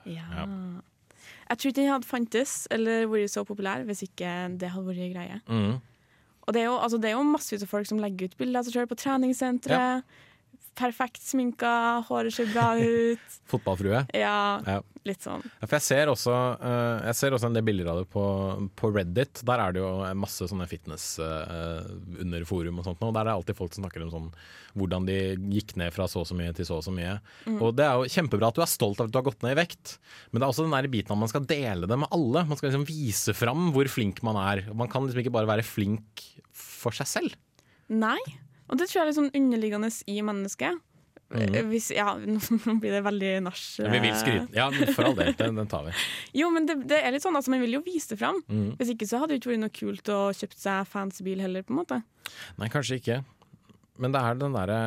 ja. 0.04 0.26
ja. 0.34 0.48
Jeg 1.48 1.58
tror 1.58 1.70
ikke 1.70 1.80
den 1.80 1.90
hadde 1.92 2.08
fantes 2.08 2.52
eller 2.74 3.08
vært 3.10 3.32
så 3.32 3.44
populær 3.46 3.84
hvis 3.88 4.04
ikke 4.06 4.30
det 4.60 4.70
hadde 4.74 4.86
vært 4.88 5.12
greie. 5.14 5.40
Mm. 5.48 5.74
Og 6.44 6.54
det 6.54 6.60
er 6.60 6.68
jo, 6.68 6.76
altså, 6.76 7.00
det 7.00 7.10
er 7.10 7.16
jo 7.16 7.24
massevis 7.26 7.64
av 7.64 7.72
folk 7.72 7.88
som 7.88 8.00
legger 8.02 8.28
ut 8.28 8.38
bilder 8.40 8.60
av 8.60 8.66
seg 8.66 8.76
sjøl 8.76 8.88
på 8.90 9.00
treningssentre. 9.00 9.80
Perfekt 10.78 11.22
sminka, 11.22 11.70
håret 12.08 12.34
ser 12.34 12.48
bra 12.52 12.72
ut. 12.80 13.36
Fotballfrue. 13.52 14.04
Ja, 14.16 14.60
Ja. 14.66 14.80
litt 15.04 15.20
sånn. 15.24 15.42
Ja, 15.60 15.68
jeg 15.68 15.82
ser, 15.84 16.08
også, 16.12 16.32
eh, 16.64 17.04
jeg 17.10 17.16
ser 17.18 17.34
også 17.36 17.48
en 17.50 17.56
del 17.58 17.64
bilder 17.66 17.90
av 17.92 17.98
det 18.02 18.06
på, 18.12 18.24
på 18.78 18.90
Reddit. 18.94 19.42
Der 19.44 19.60
er 19.60 19.74
det 19.76 19.82
jo 19.82 19.90
masse 20.18 20.48
sånne 20.48 20.66
fitness 20.70 21.18
uh, 21.20 21.84
under 22.24 22.44
forum 22.48 22.80
og 22.80 22.86
sånt. 22.88 23.02
Og 23.04 23.12
Der 23.12 23.20
er 23.24 23.30
det 23.30 23.34
alltid 23.36 23.58
folk 23.58 23.74
som 23.76 23.84
snakker 23.84 24.06
om 24.06 24.12
sånn, 24.14 24.30
hvordan 24.74 25.06
de 25.06 25.18
gikk 25.54 25.76
ned 25.80 25.92
fra 25.94 26.06
så 26.10 26.22
og 26.24 26.28
så 26.30 26.36
mye 26.38 26.54
til 26.56 26.66
så 26.68 26.78
og 26.80 26.86
så 26.86 26.94
mye. 26.94 27.18
Og 27.58 27.74
det 27.76 27.84
er 27.86 28.00
jo 28.00 28.08
kjempebra 28.16 28.48
at 28.50 28.56
du 28.58 28.62
er 28.64 28.72
stolt 28.72 28.98
av 29.02 29.10
at 29.10 29.14
du 29.14 29.20
har 29.20 29.26
gått 29.28 29.44
ned 29.44 29.54
i 29.54 29.60
vekt, 29.60 29.98
men 30.32 30.40
det 30.40 30.46
er 30.46 30.54
også 30.54 30.64
den 30.66 30.74
der 30.74 30.88
biten 30.90 31.12
at 31.14 31.20
man 31.20 31.30
skal 31.30 31.44
dele 31.46 31.86
det 31.90 32.00
med 32.00 32.10
alle. 32.16 32.46
Man 32.48 32.58
skal 32.58 32.72
liksom 32.72 32.88
vise 32.88 33.36
fram 33.36 33.68
hvor 33.76 33.86
flink 33.92 34.22
man 34.26 34.40
er. 34.40 34.64
Man 34.74 34.88
kan 34.90 35.04
liksom 35.06 35.22
ikke 35.22 35.36
bare 35.36 35.52
være 35.52 35.66
flink 35.68 36.24
for 36.56 36.96
seg 36.96 37.10
selv. 37.10 37.36
Nei. 37.92 38.18
Og 38.70 38.80
det 38.80 38.88
tror 38.88 39.00
jeg 39.00 39.04
er 39.04 39.10
litt 39.10 39.20
sånn 39.20 39.32
underliggende 39.34 39.90
i 40.10 40.18
mennesket. 40.24 40.82
Hvis, 41.34 41.88
ja, 41.94 42.12
nå 42.68 42.76
blir 42.82 42.94
det 42.94 43.02
veldig 43.04 43.32
nach. 43.46 43.60
Vi 43.78 44.00
vil 44.02 44.16
skryte. 44.18 44.48
Ja, 44.54 44.68
for 44.94 45.08
all 45.08 45.16
del. 45.18 45.32
Den, 45.38 45.58
den 45.58 45.70
tar 45.70 45.86
vi. 45.88 45.94
Jo, 46.40 46.50
men 46.54 46.68
det, 46.68 46.78
det 46.90 47.00
er 47.02 47.14
litt 47.14 47.24
sånn, 47.24 47.36
altså 47.38 47.52
man 47.54 47.62
vil 47.64 47.78
jo 47.78 47.84
vise 47.86 48.12
det 48.12 48.20
fram. 48.20 48.40
Mm. 48.48 48.74
Hvis 48.78 48.94
ikke 48.94 49.08
så 49.10 49.22
hadde 49.22 49.34
det 49.34 49.42
ikke 49.42 49.54
vært 49.54 49.64
noe 49.64 49.74
kult 49.74 50.12
å 50.14 50.20
kjøpt 50.36 50.60
seg 50.60 50.90
fancy 50.90 51.26
bil 51.26 51.42
heller, 51.42 51.66
på 51.66 51.74
en 51.74 51.80
måte. 51.82 52.02
Nei, 52.60 52.70
kanskje 52.72 53.00
ikke. 53.00 53.22
Men 54.02 54.14
det 54.14 54.22
er 54.26 54.38
den 54.40 54.56
derre 54.56 54.78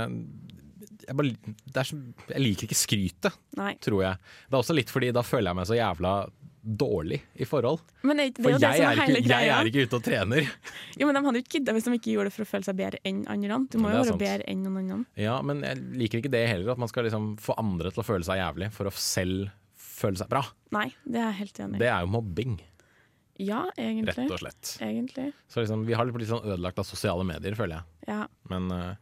jeg, 1.07 1.15
bare, 1.15 1.83
så, 1.87 1.97
jeg 2.33 2.41
liker 2.43 2.67
ikke 2.67 2.75
skrytet, 2.75 3.37
tror 3.83 4.01
jeg. 4.03 4.19
Det 4.47 4.55
er 4.55 4.59
også 4.59 4.75
litt 4.75 4.91
fordi 4.91 5.13
da 5.15 5.23
føler 5.23 5.51
jeg 5.51 5.59
meg 5.59 5.69
så 5.69 5.77
jævla 5.77 6.13
dårlig 6.67 7.21
i 7.39 7.45
forhold. 7.47 7.79
Men 8.03 8.19
det, 8.19 8.25
det 8.35 8.43
For 8.43 8.55
jeg 8.59 8.81
er, 8.83 8.99
er 8.99 9.11
ikke, 9.15 9.29
jeg 9.31 9.51
er 9.55 9.69
ikke 9.69 9.85
ute 9.87 9.99
og 9.99 10.03
trener. 10.03 10.49
Jo, 10.99 11.07
men 11.07 11.15
De 11.15 11.21
hadde 11.25 11.39
jo 11.39 11.45
ikke 11.45 11.53
gidda 11.57 11.75
hvis 11.77 11.87
de 11.87 11.93
ikke 11.95 12.13
gjorde 12.15 12.27
det 12.27 12.35
for 12.35 12.43
å 12.43 12.49
føle 12.49 12.67
seg 12.67 12.77
bedre 12.79 12.99
enn 13.07 13.21
andre. 13.31 13.59
Du 13.71 13.77
må 13.79 13.93
jo 13.93 14.01
være 14.01 14.09
sant. 14.11 14.21
bedre 14.21 14.47
enn 14.51 14.65
noen 14.65 14.79
andre. 14.81 14.99
Ja, 15.23 15.37
Men 15.47 15.63
jeg 15.63 15.83
liker 16.03 16.21
ikke 16.21 16.33
det 16.33 16.43
heller, 16.51 16.73
at 16.75 16.81
man 16.83 16.91
skal 16.91 17.07
liksom 17.07 17.29
få 17.41 17.55
andre 17.61 17.93
til 17.93 18.03
å 18.03 18.07
føle 18.07 18.27
seg 18.27 18.41
jævlig 18.41 18.71
for 18.75 18.91
å 18.91 18.93
selv 18.93 19.47
føle 19.97 20.19
seg 20.19 20.29
bra. 20.29 20.43
Nei, 20.75 20.89
det 21.07 21.21
er 21.21 21.29
jeg 21.31 21.39
helt 21.43 21.63
enig. 21.65 21.79
Det 21.81 21.89
er 21.89 22.03
jo 22.05 22.11
mobbing, 22.17 22.59
Ja, 23.41 23.63
egentlig. 23.77 24.13
rett 24.17 24.35
og 24.35 24.41
slett. 24.41 24.75
Egentlig. 24.81 25.31
Så 25.47 25.61
liksom, 25.63 25.85
vi 25.87 25.95
har 25.97 26.09
blitt 26.09 26.25
litt 26.25 26.33
sånn 26.33 26.45
ødelagt 26.45 26.81
av 26.81 26.87
sosiale 26.89 27.25
medier, 27.25 27.55
føler 27.57 27.79
jeg. 27.79 28.11
Ja. 28.11 28.23
Men 28.51 28.69
øh, 28.73 28.93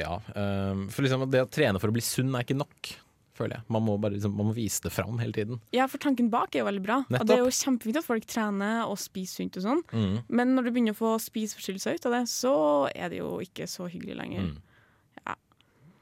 ja. 0.00 0.16
Uh, 0.34 0.86
for 0.90 1.06
liksom 1.06 1.28
det 1.30 1.44
å 1.44 1.50
trene 1.50 1.82
for 1.82 1.90
å 1.90 1.94
bli 1.94 2.02
sunn 2.04 2.34
er 2.34 2.46
ikke 2.46 2.58
nok, 2.58 2.92
føler 3.40 3.56
jeg. 3.58 3.66
Man 3.72 3.82
må 3.88 3.96
bare 4.00 4.14
liksom, 4.18 4.36
man 4.36 4.50
må 4.50 4.54
vise 4.56 4.84
det 4.84 4.92
fram 4.94 5.18
hele 5.22 5.32
tiden. 5.36 5.60
ja, 5.74 5.86
for 5.90 5.98
tanken 6.04 6.28
bak 6.30 6.54
er 6.54 6.62
jo 6.62 6.68
veldig 6.70 6.84
bra. 6.84 7.00
Nettopp. 7.08 7.20
Og 7.24 7.26
det 7.32 7.36
er 7.38 7.44
jo 7.46 7.52
kjempefint 7.58 8.00
at 8.02 8.06
folk 8.06 8.26
trener 8.30 8.84
og 8.86 8.98
spiser 9.00 9.40
sunt 9.40 9.56
og 9.60 9.66
sånn, 9.66 9.82
Mm. 9.96 10.16
men 10.28 10.54
når 10.56 10.64
du 10.68 10.70
begynner 10.76 10.94
å 10.96 11.00
få 11.00 11.14
spiseforstyrrelser 11.24 11.96
ut 11.98 12.06
av 12.06 12.12
det, 12.20 12.22
så 12.28 12.54
er 12.94 13.08
det 13.10 13.18
jo 13.24 13.38
ikke 13.42 13.66
så 13.66 13.88
hyggelig 13.90 14.16
lenger. 14.20 14.50
Mm. 14.52 14.58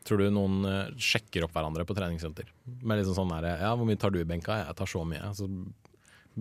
Tror 0.09 0.23
du 0.23 0.31
noen 0.33 0.63
øh, 0.65 0.95
sjekker 0.97 1.45
opp 1.45 1.53
hverandre 1.53 1.85
på 1.85 1.93
treningssenter? 1.97 2.47
Med 2.81 2.97
liksom 3.03 3.13
sånn 3.19 3.29
derre 3.35 3.51
ja, 3.61 3.75
hvor 3.77 3.85
mye 3.85 3.99
tar 4.01 4.09
du 4.15 4.17
i 4.23 4.25
benka? 4.25 4.55
Jeg 4.65 4.77
tar 4.79 4.89
så 4.89 5.03
mye. 5.05 5.21
Så 5.37 5.45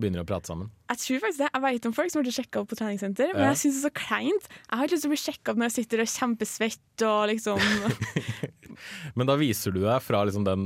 begynner 0.00 0.22
å 0.22 0.26
prate 0.28 0.46
sammen. 0.50 0.70
Jeg 0.88 0.98
tror 1.02 1.20
faktisk 1.24 1.38
det. 1.42 1.50
Jeg 1.54 1.62
vet 1.66 1.86
om 1.90 1.94
folk 1.96 2.10
som 2.12 2.20
har 2.20 2.24
blitt 2.28 2.38
sjekka 2.38 2.60
opp 2.62 2.68
på 2.70 2.78
treningssenter, 2.78 3.32
men 3.34 3.42
Ja. 3.42 3.48
jeg 3.52 3.60
syns 3.62 3.80
det 3.82 3.84
er 3.84 3.88
så 3.90 3.94
kleint. 3.98 4.48
Jeg 4.48 4.78
har 4.78 4.84
ikke 4.86 4.94
lyst 4.96 5.04
til 5.04 5.10
å 5.10 5.14
bli 5.16 5.24
sjekka 5.24 5.50
opp 5.52 5.58
når 5.58 5.68
jeg 5.70 5.76
sitter 5.78 5.98
og 5.98 6.06
er 6.06 6.14
kjempesvett 6.14 7.04
og 7.08 7.20
liksom 7.32 7.58
Men 9.18 9.26
da 9.28 9.34
viser 9.40 9.74
du 9.74 9.80
deg 9.82 10.00
fra 10.04 10.22
liksom 10.28 10.44
den 10.46 10.64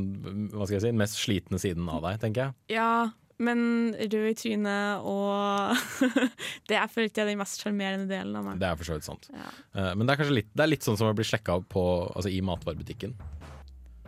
si, 0.68 0.92
mest 0.92 1.18
slitne 1.23 1.59
siden 1.62 1.88
av 1.88 2.03
deg, 2.05 2.21
tenker 2.23 2.45
jeg. 2.51 2.77
Ja, 2.77 3.11
men 3.42 3.95
rød 3.97 4.29
i 4.29 4.35
trynet 4.38 5.03
og 5.09 5.77
Det 6.68 6.77
jeg 6.77 6.90
føler 6.92 7.09
ikke 7.11 7.25
er 7.25 7.31
den 7.33 7.40
mest 7.40 7.62
sjarmerende 7.62 8.07
delen 8.11 8.37
av 8.38 8.45
meg. 8.47 8.61
Det 8.61 8.68
er 8.68 8.77
for 8.79 8.85
så 8.90 8.99
vidt 8.99 9.09
sant. 9.09 9.31
Ja. 9.33 9.49
Eh, 9.75 9.95
Men 9.97 10.07
det 10.07 10.14
er 10.14 10.21
kanskje 10.23 10.37
litt, 10.42 10.51
det 10.55 10.66
er 10.66 10.71
litt 10.75 10.87
sånn 10.87 10.99
som 11.01 11.09
å 11.11 11.16
bli 11.16 11.25
sjekka 11.27 11.57
opp 11.62 11.68
på, 11.73 11.85
altså 12.12 12.31
i 12.31 12.42
matvarebutikken. 12.45 13.16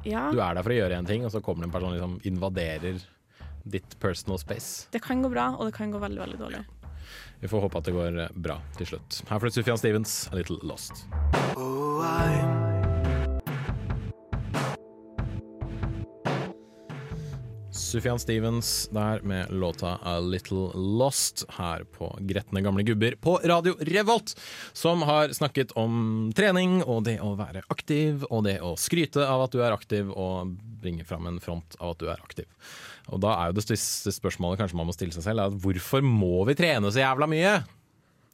Ja, 0.05 0.27
Du 0.31 0.37
er 0.45 0.53
der 0.55 0.63
for 0.63 0.69
å 0.75 0.77
gjøre 0.77 0.99
en 1.01 1.07
ting, 1.09 1.25
og 1.25 1.33
så 1.33 1.41
kommer 1.41 1.65
det 1.65 1.71
en 1.71 1.77
person 1.79 1.89
og 1.89 1.97
liksom 1.97 2.17
invaderer 2.29 2.99
ditt 3.65 3.99
personal 4.01 4.39
space. 4.39 4.89
det 4.93 5.03
kan 5.03 5.23
gå 5.23 5.33
bra, 5.33 5.51
og 5.59 5.67
det 5.69 5.75
kan 5.77 5.91
gå 5.91 5.99
veldig, 5.99 6.21
veldig 6.21 6.41
dårlig. 6.41 6.65
Vi 7.41 7.49
får 7.49 7.61
håpe 7.67 7.79
at 7.79 7.85
det 7.89 7.93
går 7.97 8.21
eh, 8.23 8.39
bra 8.47 8.61
til 8.79 8.95
slutt. 8.95 9.23
Her 9.29 9.43
flytter 9.43 9.61
Sufjan 9.61 9.81
Stevens, 9.81 10.17
A 10.33 10.39
Little 10.39 10.61
Lost. 10.63 11.05
Sufjan 17.95 18.19
Stevens 18.19 18.89
der 18.91 19.21
med 19.23 19.53
låta 19.55 19.99
A 20.03 20.21
Little 20.21 20.73
Lost 20.75 21.45
her 21.55 21.85
på 21.85 22.09
Gretne 22.27 22.59
gamle 22.61 22.83
gubber 22.83 23.15
på 23.23 23.37
Radio 23.45 23.77
Revolt, 23.79 24.33
som 24.73 25.03
har 25.07 25.31
snakket 25.31 25.77
om 25.79 26.33
trening 26.35 26.81
og 26.83 27.05
det 27.07 27.21
å 27.23 27.37
være 27.39 27.63
aktiv 27.71 28.25
og 28.33 28.49
det 28.49 28.57
å 28.67 28.73
skryte 28.75 29.23
av 29.23 29.45
at 29.45 29.55
du 29.55 29.63
er 29.63 29.77
aktiv 29.77 30.11
og 30.11 30.57
bringe 30.83 31.07
fram 31.07 31.31
en 31.31 31.39
front 31.45 31.79
av 31.79 31.95
at 31.95 32.03
du 32.03 32.11
er 32.11 32.19
aktiv. 32.19 32.51
Og 33.15 33.23
da 33.23 33.37
er 33.39 33.53
jo 33.53 33.61
det 33.61 33.67
største 33.69 34.17
spørsmålet 34.19 34.65
kanskje 34.65 34.83
man 34.83 34.91
må 34.91 34.99
stille 34.99 35.15
seg 35.15 35.29
selv, 35.29 35.45
er 35.45 35.55
at 35.55 35.63
hvorfor 35.63 36.03
må 36.03 36.43
vi 36.51 36.59
trene 36.59 36.91
så 36.91 37.05
jævla 37.05 37.31
mye? 37.31 37.57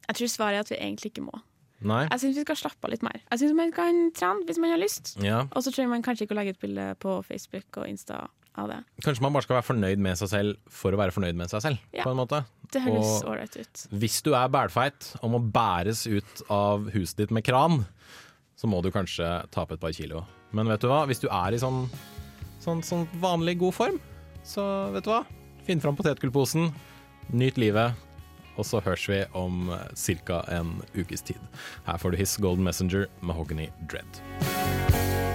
Jeg 0.09 0.23
tror 0.23 0.35
svaret 0.38 0.62
er 0.62 0.64
at 0.64 0.73
vi 0.73 0.81
egentlig 0.81 1.12
ikke 1.12 1.29
må. 1.29 1.37
Nei? 1.85 2.07
Jeg 2.11 2.25
syns 2.25 2.40
vi 2.40 2.49
skal 2.49 2.64
slappe 2.64 2.88
av 2.88 2.96
litt 2.96 3.05
mer. 3.05 3.20
Jeg 3.29 3.44
synes 3.44 3.61
man 3.61 3.77
kan 3.77 4.07
trene 4.16 4.49
hvis 4.49 4.61
man 4.61 4.73
har 4.73 4.81
lyst. 4.81 5.14
Ja. 5.20 5.44
Og 5.53 5.64
så 5.64 5.73
trenger 5.73 5.92
man 5.92 6.05
kanskje 6.05 6.25
ikke 6.25 6.37
å 6.37 6.40
legge 6.40 6.57
et 6.57 6.64
bilde 6.64 6.92
på 7.05 7.20
Facebook 7.29 7.81
og 7.81 7.92
Insta 7.92 8.25
av 8.58 8.68
det. 8.68 8.78
Kanskje 9.04 9.22
man 9.22 9.32
bare 9.32 9.42
skal 9.46 9.56
være 9.60 9.68
fornøyd 9.68 9.98
med 9.98 10.18
seg 10.18 10.28
selv 10.32 10.56
for 10.68 10.92
å 10.92 10.98
være 11.00 11.14
fornøyd 11.14 11.36
med 11.38 11.50
seg 11.52 11.62
selv, 11.62 11.78
Ja. 11.92 12.02
på 12.04 12.10
en 12.10 12.16
måte. 12.18 12.44
Det 12.72 12.82
høres 12.82 13.22
ålreit 13.24 13.56
ut. 13.56 13.86
Hvis 13.92 14.22
du 14.22 14.32
er 14.34 14.48
bælfeit 14.48 15.16
og 15.22 15.30
må 15.30 15.40
bæres 15.52 16.06
ut 16.06 16.42
av 16.50 16.90
huset 16.90 17.16
ditt 17.16 17.30
med 17.30 17.44
kran, 17.44 17.86
så 18.56 18.66
må 18.68 18.82
du 18.82 18.90
kanskje 18.90 19.48
tape 19.50 19.72
et 19.74 19.80
par 19.80 19.92
kilo. 19.92 20.26
Men 20.52 20.66
vet 20.68 20.80
du 20.80 20.88
hva, 20.88 21.06
hvis 21.06 21.20
du 21.20 21.28
er 21.28 21.52
i 21.54 21.58
sånn, 21.62 21.88
sånn, 22.60 22.82
sånn 22.82 23.06
vanlig 23.20 23.58
god 23.58 23.74
form, 23.74 24.00
så 24.44 24.92
vet 24.92 25.04
du 25.04 25.10
hva, 25.10 25.24
finn 25.64 25.80
fram 25.80 25.96
potetgullposen, 25.96 26.72
nyt 27.32 27.56
livet, 27.56 27.94
og 28.58 28.64
så 28.66 28.82
høres 28.82 29.06
vi 29.08 29.24
om 29.32 29.70
ca. 30.26 30.44
en 30.48 30.82
ukes 30.94 31.22
tid. 31.22 31.38
Her 31.86 31.96
får 31.96 32.10
du 32.12 32.16
His 32.18 32.36
Golden 32.36 32.64
Messenger, 32.64 33.06
Mahogany 33.22 33.70
Dread. 33.88 35.30